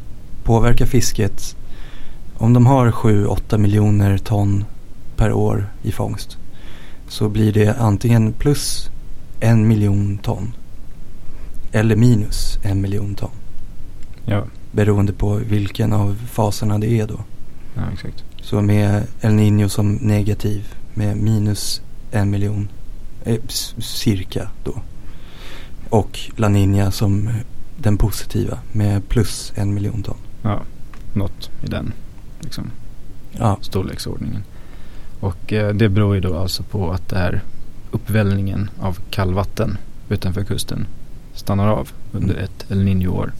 [0.44, 1.56] påverkar fisket.
[2.38, 4.64] Om de har 7-8 miljoner ton
[5.16, 6.36] per år i fångst
[7.08, 8.90] så blir det antingen plus
[9.40, 10.52] en miljon ton
[11.72, 13.30] eller minus en miljon ton.
[14.24, 17.20] Ja, Beroende på vilken av faserna det är då.
[17.74, 18.24] ja, exakt.
[18.46, 22.68] Så med El Niño som negativ med minus en miljon
[23.24, 23.40] eh,
[23.78, 24.82] cirka då.
[25.88, 27.30] Och La Niña som
[27.76, 30.16] den positiva med plus en miljon ton.
[30.42, 30.62] Ja,
[31.12, 31.92] något i den
[32.40, 32.70] liksom,
[33.32, 34.42] Ja, storleksordningen.
[35.20, 37.42] Och eh, det beror ju då alltså på att det är
[37.90, 39.78] uppvällningen av kallvatten
[40.08, 40.86] utanför kusten
[41.34, 42.44] stannar av under Mm.
[42.44, 43.32] ett El Niño-år.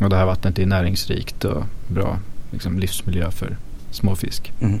[0.00, 2.18] Och det här vattnet är näringsrikt och bra
[2.50, 3.56] liksom, livsmiljö för
[3.96, 4.52] småfisk.
[4.60, 4.80] mm,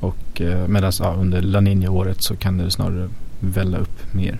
[0.00, 3.08] Och eh, medan ja, under La Niña-året så kan det snarare
[3.40, 4.38] välla upp mer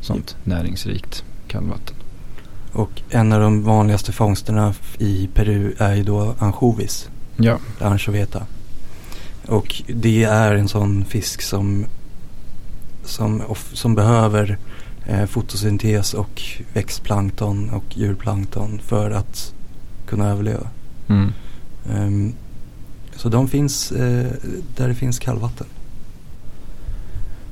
[0.00, 1.96] sånt näringsrikt kallvatten.
[2.72, 8.46] och en av de vanligaste fångsterna i Peru är ju då ansjovis, Ja, anchoveta.
[9.46, 11.86] Och det är en sån fisk som,
[13.04, 14.58] som, som behöver
[15.06, 19.54] eh, fotosyntes och växtplankton och djurplankton för att
[20.06, 20.68] kunna överleva.
[21.08, 21.32] mm.
[21.92, 22.34] Ehm,
[23.16, 24.26] så de finns eh,
[24.76, 25.66] där det finns kallvatten.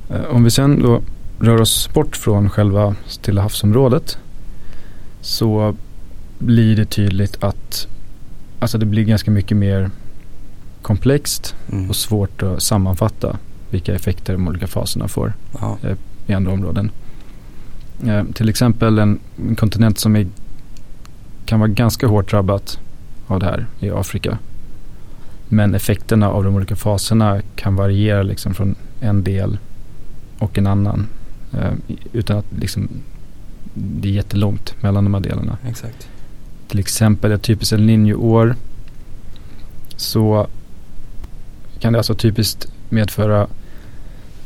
[0.09, 1.01] Eh, Om vi sen då
[1.39, 4.17] rör oss bort från själva Stilla havsområdet
[5.21, 5.75] så
[6.39, 7.87] blir det tydligt att
[8.59, 9.89] alltså det blir ganska mycket mer
[10.81, 11.89] komplext Mm.
[11.89, 13.37] och svårt att sammanfatta
[13.69, 15.77] vilka effekter de olika faserna får Ja.
[16.27, 16.91] i andra områden.
[18.05, 20.27] Eh, till exempel en, en kontinent som är,
[21.45, 22.79] kan vara ganska hårt drabbat
[23.27, 24.37] av det här i Afrika.
[25.53, 29.57] Men effekterna av de olika faserna kan variera liksom från en del
[30.39, 31.07] och en annan.
[31.53, 31.71] Eh,
[32.13, 32.89] utan att liksom,
[33.73, 35.57] det är jättelångt mellan de här delarna.
[35.67, 36.07] Exakt.
[36.67, 38.55] Till exempel ett typiskt El Niño-år
[39.95, 40.47] så
[41.79, 43.47] kan det alltså typiskt medföra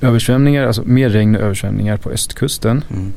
[0.02, 3.14] översvämningar, alltså mer regn och översvämningar på östkusten Mm.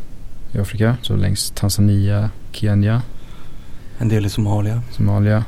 [0.53, 0.97] i Afrika.
[1.03, 3.03] Så längs Tanzania, Kenya,
[3.99, 4.83] En del i Somalia.
[4.91, 5.45] Somalia.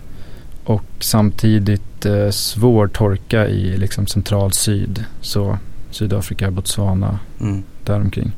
[0.65, 5.05] Och samtidigt eh, svår torka i liksom central syd.
[5.21, 5.59] Så
[5.91, 7.63] Sydafrika, Botswana, Mm.
[7.85, 8.33] däromkring.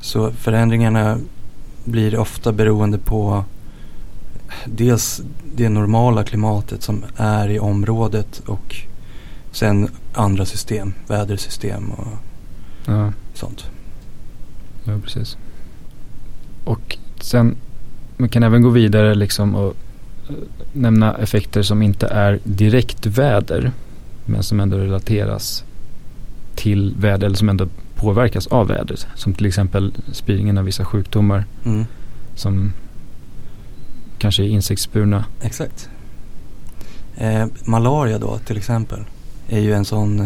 [0.00, 1.18] Så förändringarna
[1.84, 3.44] blir ofta beroende på
[4.64, 5.22] dels
[5.56, 8.76] det normala klimatet som är i området och
[9.52, 12.06] sen andra system, vädersystem och
[12.86, 13.64] Ja, sånt.
[14.84, 15.36] ja, precis.
[16.64, 17.56] Och sen,
[18.16, 19.74] man kan även gå vidare liksom och
[20.72, 23.72] nämna effekter som inte är direkt väder.
[24.26, 25.64] Men som ändå relateras
[26.54, 29.06] till väder eller som ändå påverkas av vädret.
[29.14, 31.84] Som till exempel spridningen av vissa sjukdomar Mm.
[32.34, 32.72] som
[34.18, 35.24] kanske är insektsburna.
[35.42, 35.88] Exakt.
[37.16, 39.00] Eh, malaria då till exempel
[39.48, 40.20] är ju en sån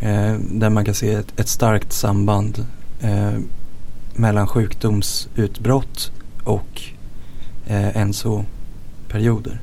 [0.00, 2.66] eh, där man kan se ett, ett starkt samband
[3.00, 3.32] eh,
[4.14, 6.12] mellan sjukdomsutbrott
[6.44, 6.82] och
[7.66, 7.96] eh,
[9.12, 9.60] enso-perioder.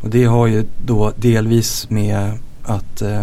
[0.00, 3.22] Och det har ju då delvis med att eh,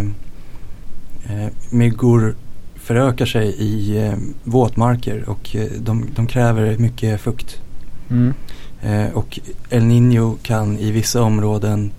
[1.30, 2.36] eh, myggor
[2.76, 7.62] förökar sig i eh, våtmarker och eh, de, de kräver mycket fukt.
[8.10, 8.34] Mm.
[8.82, 11.92] Eh, och El Niño kan i vissa områden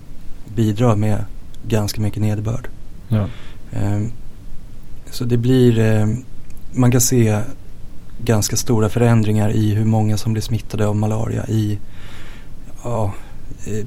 [0.55, 1.25] bidra med
[1.67, 2.67] ganska mycket nederbörd.
[3.07, 3.27] Ja.
[3.71, 4.01] Eh,
[5.11, 6.07] så det blir,
[6.73, 7.41] man kan se
[8.23, 11.79] ganska stora förändringar i hur många som blir smittade av malaria i
[12.85, 13.13] ja,
[13.65, 13.85] eh,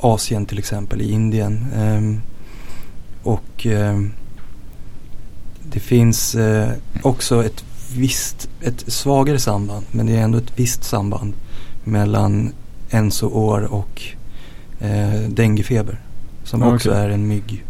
[0.00, 1.66] Asien till exempel, i Indien.
[1.76, 2.18] Eh,
[3.22, 4.00] och eh,
[5.70, 6.70] det finns eh,
[7.02, 7.64] också ett
[7.96, 11.34] visst, ett svagare samband, men det är ändå ett visst samband
[11.84, 12.52] mellan
[12.90, 14.02] ensoår och
[14.80, 16.00] eh, denguefeber.
[16.44, 17.02] Som Ja, också okej.
[17.02, 17.62] är en mygg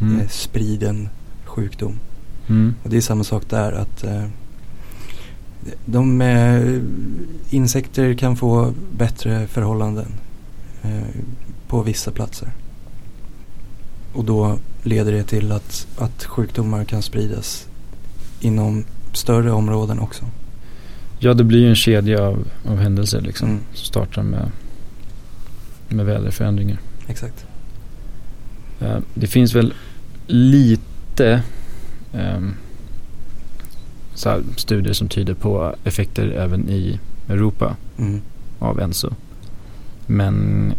[0.00, 0.20] Mm.
[0.20, 1.08] eh, spriden
[1.44, 1.98] sjukdom.
[2.48, 2.74] Mm.
[2.82, 4.24] Och det är samma sak där att eh,
[5.84, 6.80] de eh,
[7.50, 10.12] insekter kan få bättre förhållanden
[10.82, 11.22] eh,
[11.68, 12.48] på vissa platser.
[14.12, 17.66] Och då leder det till att, att sjukdomar kan spridas
[18.40, 20.24] inom större områden också.
[21.18, 23.48] Ja, det blir ju en kedja av, av händelser liksom.
[23.48, 23.60] Mm.
[23.74, 24.50] Som startar med,
[25.88, 26.78] med väderförändringar.
[27.06, 27.46] Exakt.
[28.80, 29.74] Eh, det finns väl
[30.26, 31.42] lite
[32.12, 32.54] ehm,
[34.20, 38.20] så studier som tyder på effekter även i Europa Mm.
[38.58, 39.10] av Enso.
[40.06, 40.72] Men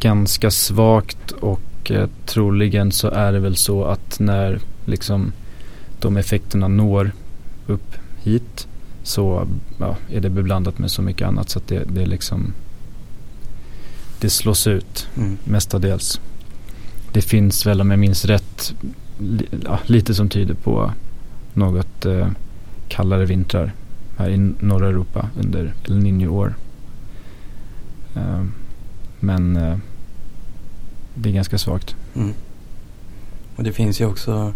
[0.00, 5.32] ganska svagt och eh, troligen så är det väl så att när liksom
[6.00, 7.10] de effekterna når
[7.66, 8.66] upp hit
[9.02, 9.46] så
[9.78, 12.52] ja, är det beblandat med så mycket annat så att det, det liksom
[14.20, 15.38] det slås ut Mm.
[15.44, 16.20] mestadels.
[17.12, 18.74] Det finns väl om jag minns rätt
[19.18, 20.92] li, ja, lite som tyder på
[21.54, 22.28] något eh,
[22.88, 23.72] kallare vintrar
[24.16, 26.54] här i norra Europa under El Niño-år.
[28.16, 28.44] Eh,
[29.20, 29.76] men eh,
[31.14, 31.96] det är ganska svagt.
[32.14, 32.34] Mm.
[33.56, 34.52] Och det finns ju också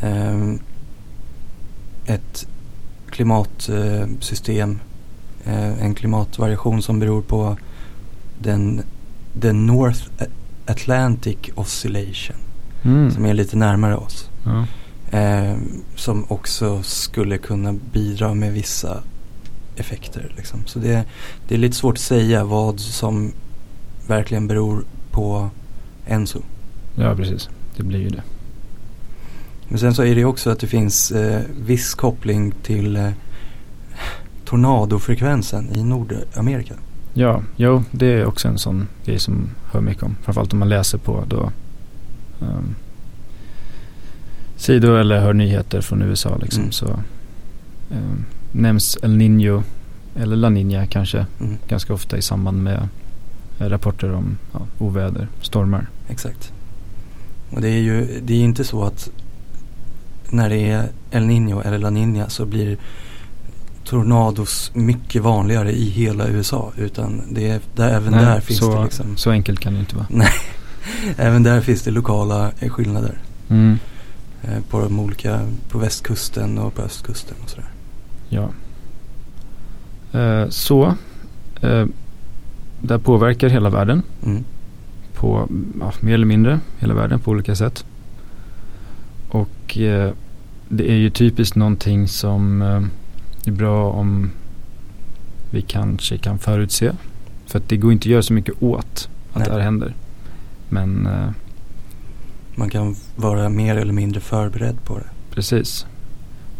[0.00, 0.58] ehm,
[2.06, 2.48] ett
[3.10, 4.80] klimatsystem,
[5.44, 7.56] eh, en klimatvariation som beror på
[8.38, 8.82] den,
[9.32, 10.02] den North
[10.66, 12.36] Atlantic Oscillation
[12.82, 14.28] som är lite närmare oss.
[14.44, 14.66] Ja.
[15.10, 15.56] Eh,
[15.96, 19.02] som också skulle kunna bidra med vissa
[19.76, 20.32] effekter.
[20.36, 20.66] Liksom.
[20.66, 21.04] Så det,
[21.48, 23.32] det är lite svårt att säga vad som
[24.06, 25.50] verkligen beror på
[26.06, 26.40] Enso.
[26.94, 27.48] ja, precis.
[27.76, 28.22] Det blir ju det.
[29.68, 33.10] Men sen så är det också att det finns eh, viss koppling till eh,
[34.44, 36.74] tornadofrekvensen i Nordamerika.
[37.14, 40.16] Ja, jo, det är också en sån grej som hör mycket om.
[40.22, 41.52] Framförallt om man läser på då
[42.40, 42.74] um,
[44.68, 46.62] sidor eller hör nyheter från USA liksom.
[46.62, 46.72] Mm.
[46.72, 46.86] Så
[47.90, 49.62] um, nämns El Niño
[50.16, 52.88] eller La Niña kanske Mm, ganska ofta i samband med
[53.58, 55.86] eh, rapporter om ja, oväder, stormar.
[56.08, 56.52] exakt.
[57.50, 59.10] Och det är ju det är inte så att
[60.30, 62.76] när det är El Niño eller La Niña så blir
[63.84, 66.72] tornados mycket vanligare i hela USA.
[66.76, 69.80] Utan det är, där, även Nej, där finns så, det liksom, så enkelt kan det
[69.80, 70.06] inte vara.
[71.16, 73.18] även där finns det lokala eh, skillnader.
[73.48, 73.78] Mm.
[74.42, 77.68] Eh, på de olika, på västkusten och på östkusten och sådär.
[78.28, 78.48] Ja.
[80.20, 80.94] Eh, så,
[81.60, 81.86] eh,
[82.80, 84.44] det påverkar hela världen Mm.
[85.14, 85.48] på
[85.80, 87.84] ja, mer eller mindre hela världen på olika sätt.
[89.28, 90.12] Och eh,
[90.68, 92.82] det är ju typiskt någonting som eh,
[93.46, 94.30] är bra om
[95.50, 96.92] vi kanske kan förutse.
[97.46, 99.46] För att det går inte att göra så mycket åt att Nej.
[99.46, 99.94] det här händer.
[100.68, 101.28] Men eh,
[102.58, 105.04] Man kan vara mer eller mindre förberedd på det.
[105.30, 105.86] precis.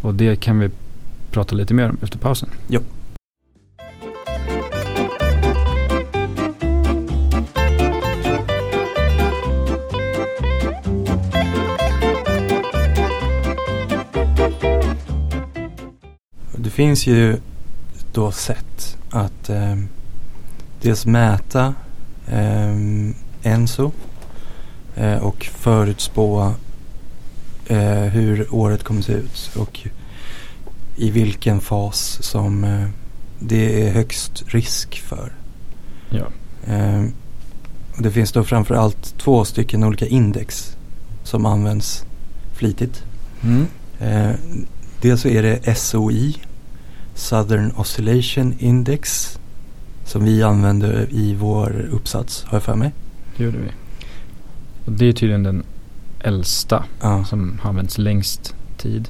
[0.01, 0.71] Och det kan vi
[1.31, 2.49] prata lite mer om efter pausen.
[2.69, 2.81] Jo.
[16.57, 17.37] Det finns ju
[18.13, 19.77] då sätt att eh,
[20.81, 21.75] dels mäta
[22.27, 22.77] eh,
[23.43, 23.93] ENSO
[25.21, 26.55] och förutspå
[27.67, 29.89] eh, hur året kommer se ut och
[30.97, 32.89] i vilken fas som eh,
[33.39, 35.33] det är högst risk för.
[36.11, 36.27] Ja.
[36.67, 37.05] Eh,
[37.99, 40.77] det finns då framför allt två stycken olika index
[41.25, 42.05] som används
[42.55, 43.03] flitigt.
[43.43, 43.67] Mm.
[44.01, 44.37] Eh,
[45.01, 46.37] dels så är det SOI,
[47.15, 49.39] Southern Oscillation Index,
[50.05, 52.93] som vi använder i vår uppsats, har jag för mig.
[53.37, 53.71] Det gjorde vi.
[54.89, 55.62] Och det är tydligen den
[56.20, 59.09] äldsta Ja, som har använts längst tid.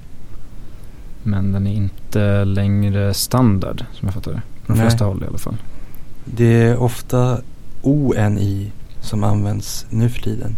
[1.23, 4.43] Men den är inte längre standard som jag fattar det.
[4.67, 5.57] På de flesta håll i alla fall.
[6.25, 7.41] det är ofta
[7.83, 10.57] ONI som används nu för tiden.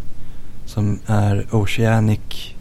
[0.66, 2.54] Som är Oceanic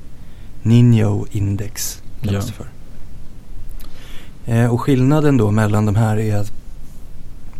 [0.61, 2.01] Nino Index.
[2.21, 2.47] kallas Ja.
[2.47, 2.67] det för.
[4.53, 6.51] Eh, och skillnaden då mellan de här är att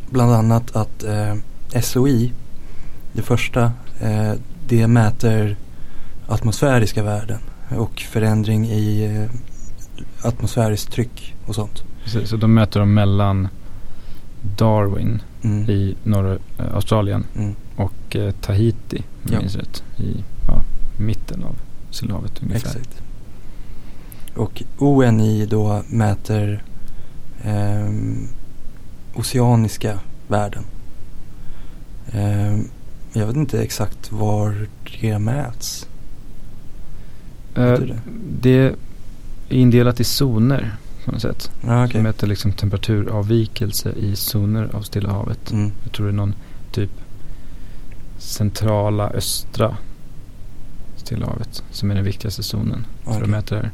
[0.10, 1.36] bland annat att eh,
[1.82, 2.32] SOI,
[3.14, 4.34] det första, eh,
[4.70, 5.56] det mäter
[6.28, 7.40] atmosfäriska värden
[7.78, 9.30] och förändring i eh,
[10.28, 11.84] atmosfäriskt tryck och sånt.
[12.04, 13.48] Precis, så de mäter dem mellan
[14.58, 15.70] Darwin Mm.
[15.70, 17.56] i norra eh, Australien Mm.
[17.76, 19.34] och eh, Tahiti, om Ja.
[19.34, 20.62] jag minns rätt, i ja,
[20.98, 21.56] mitten av
[21.92, 22.58] Stillehavet ungefär.
[22.70, 23.02] Exakt.
[24.36, 26.64] Och ONI då mäter
[27.44, 28.28] ehm,
[29.16, 30.64] oceaniska värden.
[32.12, 32.68] Ehm,
[33.14, 34.68] jag vet inte exakt var
[35.02, 35.88] det mäts.
[37.54, 38.00] Du det?
[38.42, 38.76] det är
[39.50, 41.52] indelat i zoner på något sätt.
[41.62, 42.02] Ja, Som okej.
[42.02, 45.52] mäter liksom temperaturavvikelse i zoner av Stilla havet.
[45.52, 45.72] Mm.
[45.84, 46.34] Jag tror det är någon
[46.72, 46.92] typ
[48.18, 49.78] centrala östra
[50.96, 53.24] Stilla havet som är den viktigaste zonen för Okej.
[53.24, 53.72] att mäta det här.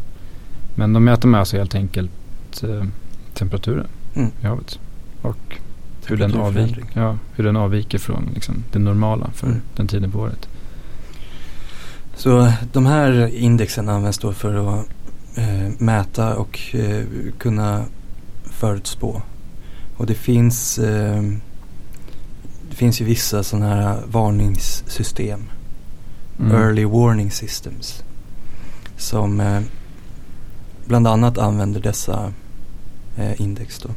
[0.76, 2.12] Men de mäter med alltså helt enkelt
[2.64, 2.84] eh,
[3.34, 4.32] temperaturen Mm.
[4.42, 4.80] i havet.
[5.22, 5.58] Och
[6.08, 9.62] hur den, avviker, ja, hur den avviker från liksom, det normala för Mm.
[9.76, 10.48] den tiden på året.
[12.16, 14.86] Så de här indexen används då för att
[15.38, 17.04] eh, mäta och eh,
[17.38, 17.86] kunna
[18.44, 19.22] förutspå.
[19.98, 21.22] Och det finns, eh,
[22.70, 25.44] det finns ju vissa sådana här varningssystem.
[26.40, 26.52] Mm.
[26.52, 28.04] Early warning systems.
[28.98, 29.62] Som eh,
[30.86, 32.34] bland annat använder dessa
[33.18, 33.90] eh, index då.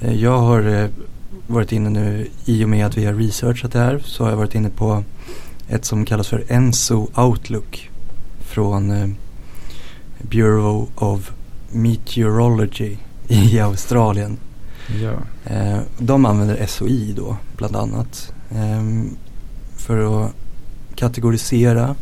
[0.00, 0.88] Eh, jag har eh,
[1.46, 4.36] varit inne nu, i och med att vi har researchat det här, så har jag
[4.36, 5.04] varit inne på
[5.68, 7.90] ett som kallas för Enso Outlook
[8.40, 9.08] från eh,
[10.22, 11.32] Bureau of
[11.72, 12.96] Meteorology
[13.28, 14.36] i Australien.
[15.02, 15.12] Ja.
[15.98, 18.32] De använder SOI då bland annat.
[18.50, 19.16] ehm,
[19.76, 20.32] för att
[20.94, 21.94] kategorisera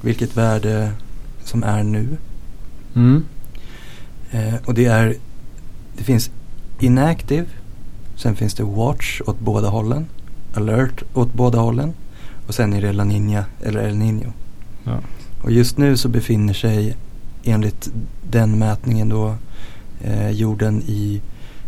[0.00, 0.92] vilket värde
[1.44, 2.16] som är nu.
[2.94, 3.24] Mm.
[4.64, 5.16] Och det är,
[5.96, 6.30] det finns
[6.82, 7.46] inactive,
[8.16, 10.06] sen finns det watch åt båda hållen,
[10.54, 11.92] alert åt båda hållen
[12.46, 14.32] och sen är det La Nina eller El Nino.
[14.84, 15.00] Ja.
[15.42, 16.96] Och just nu så befinner sig
[17.44, 17.90] enligt
[18.30, 19.36] den mätningen då
[20.00, 21.20] eh, jorden i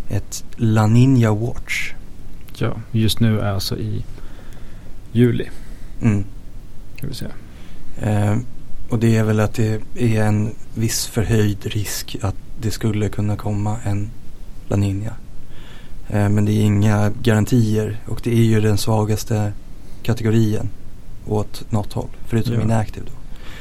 [0.09, 1.93] ett La Nina watch.
[2.57, 4.05] ja, just nu är alltså i
[5.13, 5.49] juli.
[6.03, 6.25] Mm.
[6.97, 7.31] Ska vi säga.
[8.01, 8.37] Eh,
[8.89, 13.37] och det är väl att det är en viss förhöjd risk att det skulle kunna
[13.37, 14.11] komma en
[14.69, 15.13] La Nina.
[16.09, 19.53] Eh, men det är inga garantier och det är ju den svagaste
[20.03, 20.69] kategorien
[21.27, 22.09] åt något håll.
[22.27, 22.61] Förutom Ja.
[22.63, 23.13] inactive då.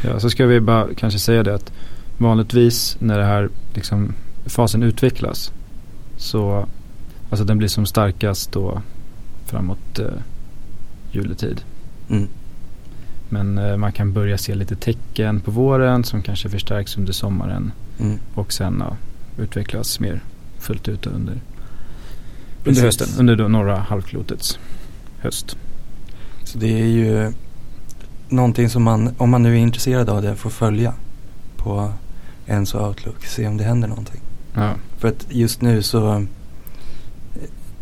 [0.10, 1.72] Ja, så ska vi bara kanske säga det att
[2.18, 4.14] vanligtvis när det här liksom,
[4.46, 5.52] fasen utvecklas
[6.18, 6.68] så
[7.30, 8.82] alltså den blir som starkast då
[9.46, 10.06] framåt eh,
[11.12, 11.62] juletid.
[12.10, 12.28] Mm.
[13.30, 17.72] Men eh, man kan börja se lite tecken på våren som kanske förstärks under sommaren
[18.00, 18.20] Mm.
[18.34, 18.96] och sen ja,
[19.44, 20.22] utvecklas mer
[20.66, 21.42] fullt ut under,
[22.66, 24.60] under hösten, under då norra halvklotets
[25.20, 25.58] höst.
[26.44, 27.32] Så det är ju
[28.30, 30.94] någonting som man, om man nu är intresserad av det, får följa
[31.58, 31.94] på
[32.46, 33.26] Enso Outlook.
[33.26, 34.22] Se om det händer någonting.
[34.54, 36.26] Ja, För att just nu så,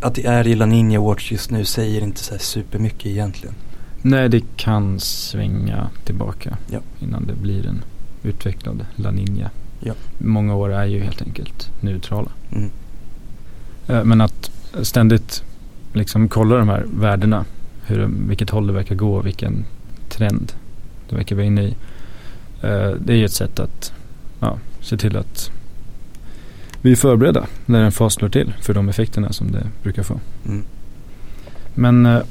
[0.01, 3.55] att det är i La Nina Watch just nu säger inte så här supermycket egentligen.
[4.01, 6.79] Nej, det kan svänga tillbaka Ja.
[6.99, 7.83] innan det blir en
[8.23, 9.49] utvecklad La Nina.
[9.85, 9.93] Ja.
[10.17, 12.29] Många år är ju helt enkelt neutrala.
[12.51, 12.69] Mm.
[13.87, 15.43] Eh, Men att ständigt
[15.93, 17.45] liksom kolla de här värdena,
[17.85, 19.65] hur, vilket håll det verkar gå, vilken
[20.09, 20.53] trend
[21.09, 21.75] det verkar vara inne i.
[22.61, 23.93] Eh, Det är ju ett sätt att
[24.39, 25.51] ja, se till att
[26.81, 30.19] vi är förberedda när en fas slår till för de effekterna som det brukar få.
[30.45, 30.63] Mm.
[31.73, 32.21] Men eh,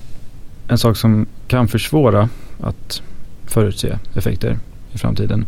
[0.69, 2.29] en sak som kan försvåra
[2.61, 3.03] att
[3.47, 4.59] förutse effekter
[4.93, 5.47] i framtiden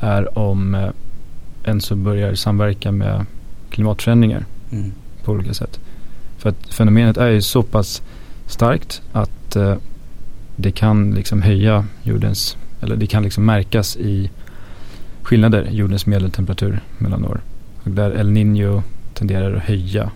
[0.00, 0.90] är om
[1.68, 3.26] en så börjar samverka med
[3.70, 4.92] klimatförändringar Mm.
[5.24, 5.80] på olika sätt.
[6.38, 8.02] För att fenomenet är ju så pass
[8.46, 9.76] starkt att eh,
[10.56, 14.30] det kan liksom höja jordens, eller det kan liksom märkas i
[15.22, 17.40] skillnader i jordens medeltemperatur mellan år.
[17.82, 18.82] Och där El Niño
[19.14, 20.10] tenderar att höja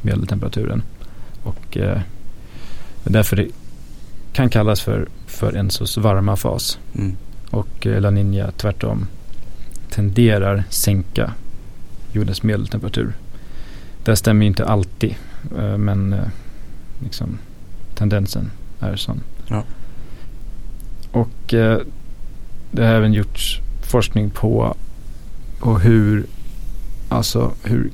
[0.00, 0.82] medeltemperaturen.
[1.42, 2.00] Och eh,
[3.04, 3.48] därför det
[4.32, 6.78] kan kallas för, för en sorts varma fas.
[6.94, 7.16] Mm.
[7.50, 9.06] Och eh, La Niña tvärtom
[9.92, 11.32] tenderar sänka
[12.12, 13.12] jordens medeltemperatur.
[14.04, 15.14] Det stämmer ju inte alltid
[15.58, 16.28] eh, men eh,
[17.02, 17.38] liksom,
[17.94, 19.20] tendensen är sån.
[19.46, 19.64] Ja.
[21.12, 21.78] Och eh,
[22.70, 24.76] det har även gjorts forskning på,
[25.58, 26.26] på hur,
[27.08, 27.90] alltså, hur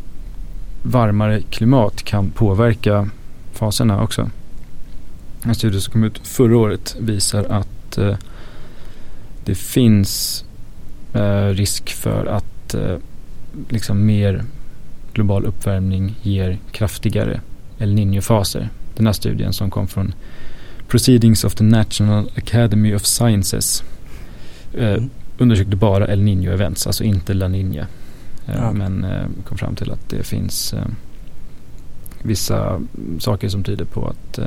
[0.82, 3.08] varmare klimat kan påverka
[3.52, 4.30] faserna också.
[5.42, 8.16] En studie som kom ut förra året visar att eh,
[9.44, 10.44] det finns
[11.12, 12.96] eh, risk för att eh,
[13.68, 14.44] liksom mer
[15.12, 17.40] global uppvärmning ger kraftigare
[17.78, 18.68] El Niño-faser.
[18.96, 20.14] Den här studien som kom från
[20.88, 23.84] Proceedings of the National Academy of Sciences
[24.74, 25.10] eh, Mm.
[25.38, 27.86] undersökte bara El Niño-events, alltså inte La Niña.
[28.46, 28.72] Eh, Ja.
[28.72, 30.84] Men eh, kom fram till att det finns eh,
[32.22, 32.80] vissa
[33.18, 34.38] saker som tyder på att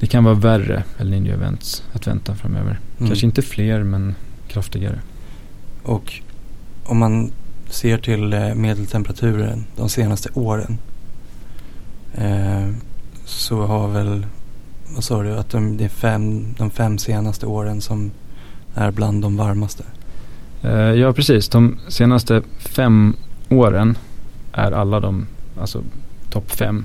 [0.00, 2.80] det kan vara värre El Niño-events att vänta framöver.
[2.98, 3.08] Mm.
[3.08, 4.14] Kanske inte fler men
[4.56, 5.00] kraftigare.
[5.82, 6.12] Och
[6.84, 7.32] om man
[7.68, 10.78] ser till eh, medeltemperaturen de senaste åren
[12.14, 12.68] eh,
[13.24, 14.26] så har väl,
[14.94, 18.10] vad sa du, att de, det är fem, de fem senaste åren som
[18.74, 19.84] är bland de varmaste.
[20.62, 21.48] Eh, ja, precis.
[21.48, 23.16] De senaste fem
[23.48, 23.98] åren
[24.52, 25.26] är alla de,
[25.60, 25.82] alltså
[26.30, 26.84] topp fem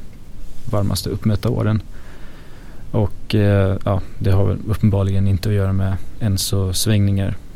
[0.72, 1.82] varmaste uppmätta åren.
[2.92, 7.51] Och eh, ja, det har väl uppenbarligen inte att göra med ENSO-svängningar så.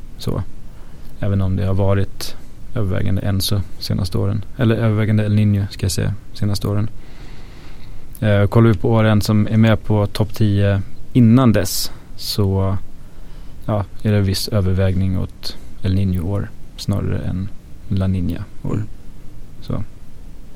[1.19, 2.35] Även om det har varit
[2.75, 4.45] övervägande ENSO senaste åren.
[4.57, 6.89] Eller övervägande El Niño ska jag säga senaste åren.
[8.19, 10.81] Eh, kollar vi på åren som är med på topp 10
[11.13, 12.77] innan dess så
[13.65, 17.49] ja, är det viss övervägning åt El Niño-år snarare än
[17.87, 18.73] La Niña-år.
[18.73, 18.87] Mm.
[19.61, 19.83] Så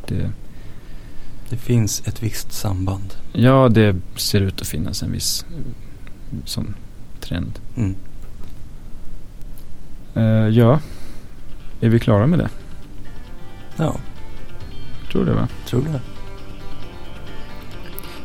[0.07, 0.31] det,
[1.49, 3.13] Det finns ett visst samband.
[3.33, 6.75] ja, det ser ut att finnas en viss eh, sån
[7.19, 7.59] trend.
[7.77, 7.95] Mm.
[10.19, 10.79] Eh, ja,
[11.81, 12.49] är vi klara med det?
[13.75, 13.95] Ja,
[15.11, 15.47] Tror det va?
[15.65, 16.01] tror det.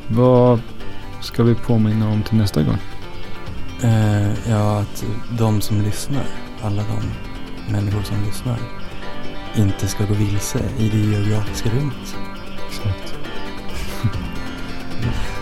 [0.09, 0.61] Vad
[1.21, 2.79] ska vi påminna om till nästa gång?
[3.83, 5.05] Eh, ja, att
[5.39, 6.25] de som lyssnar,
[6.63, 7.03] alla de
[7.73, 8.59] människor som lyssnar,
[9.57, 12.17] inte ska gå vilse i det geografiska rummet.
[12.69, 13.15] Exakt.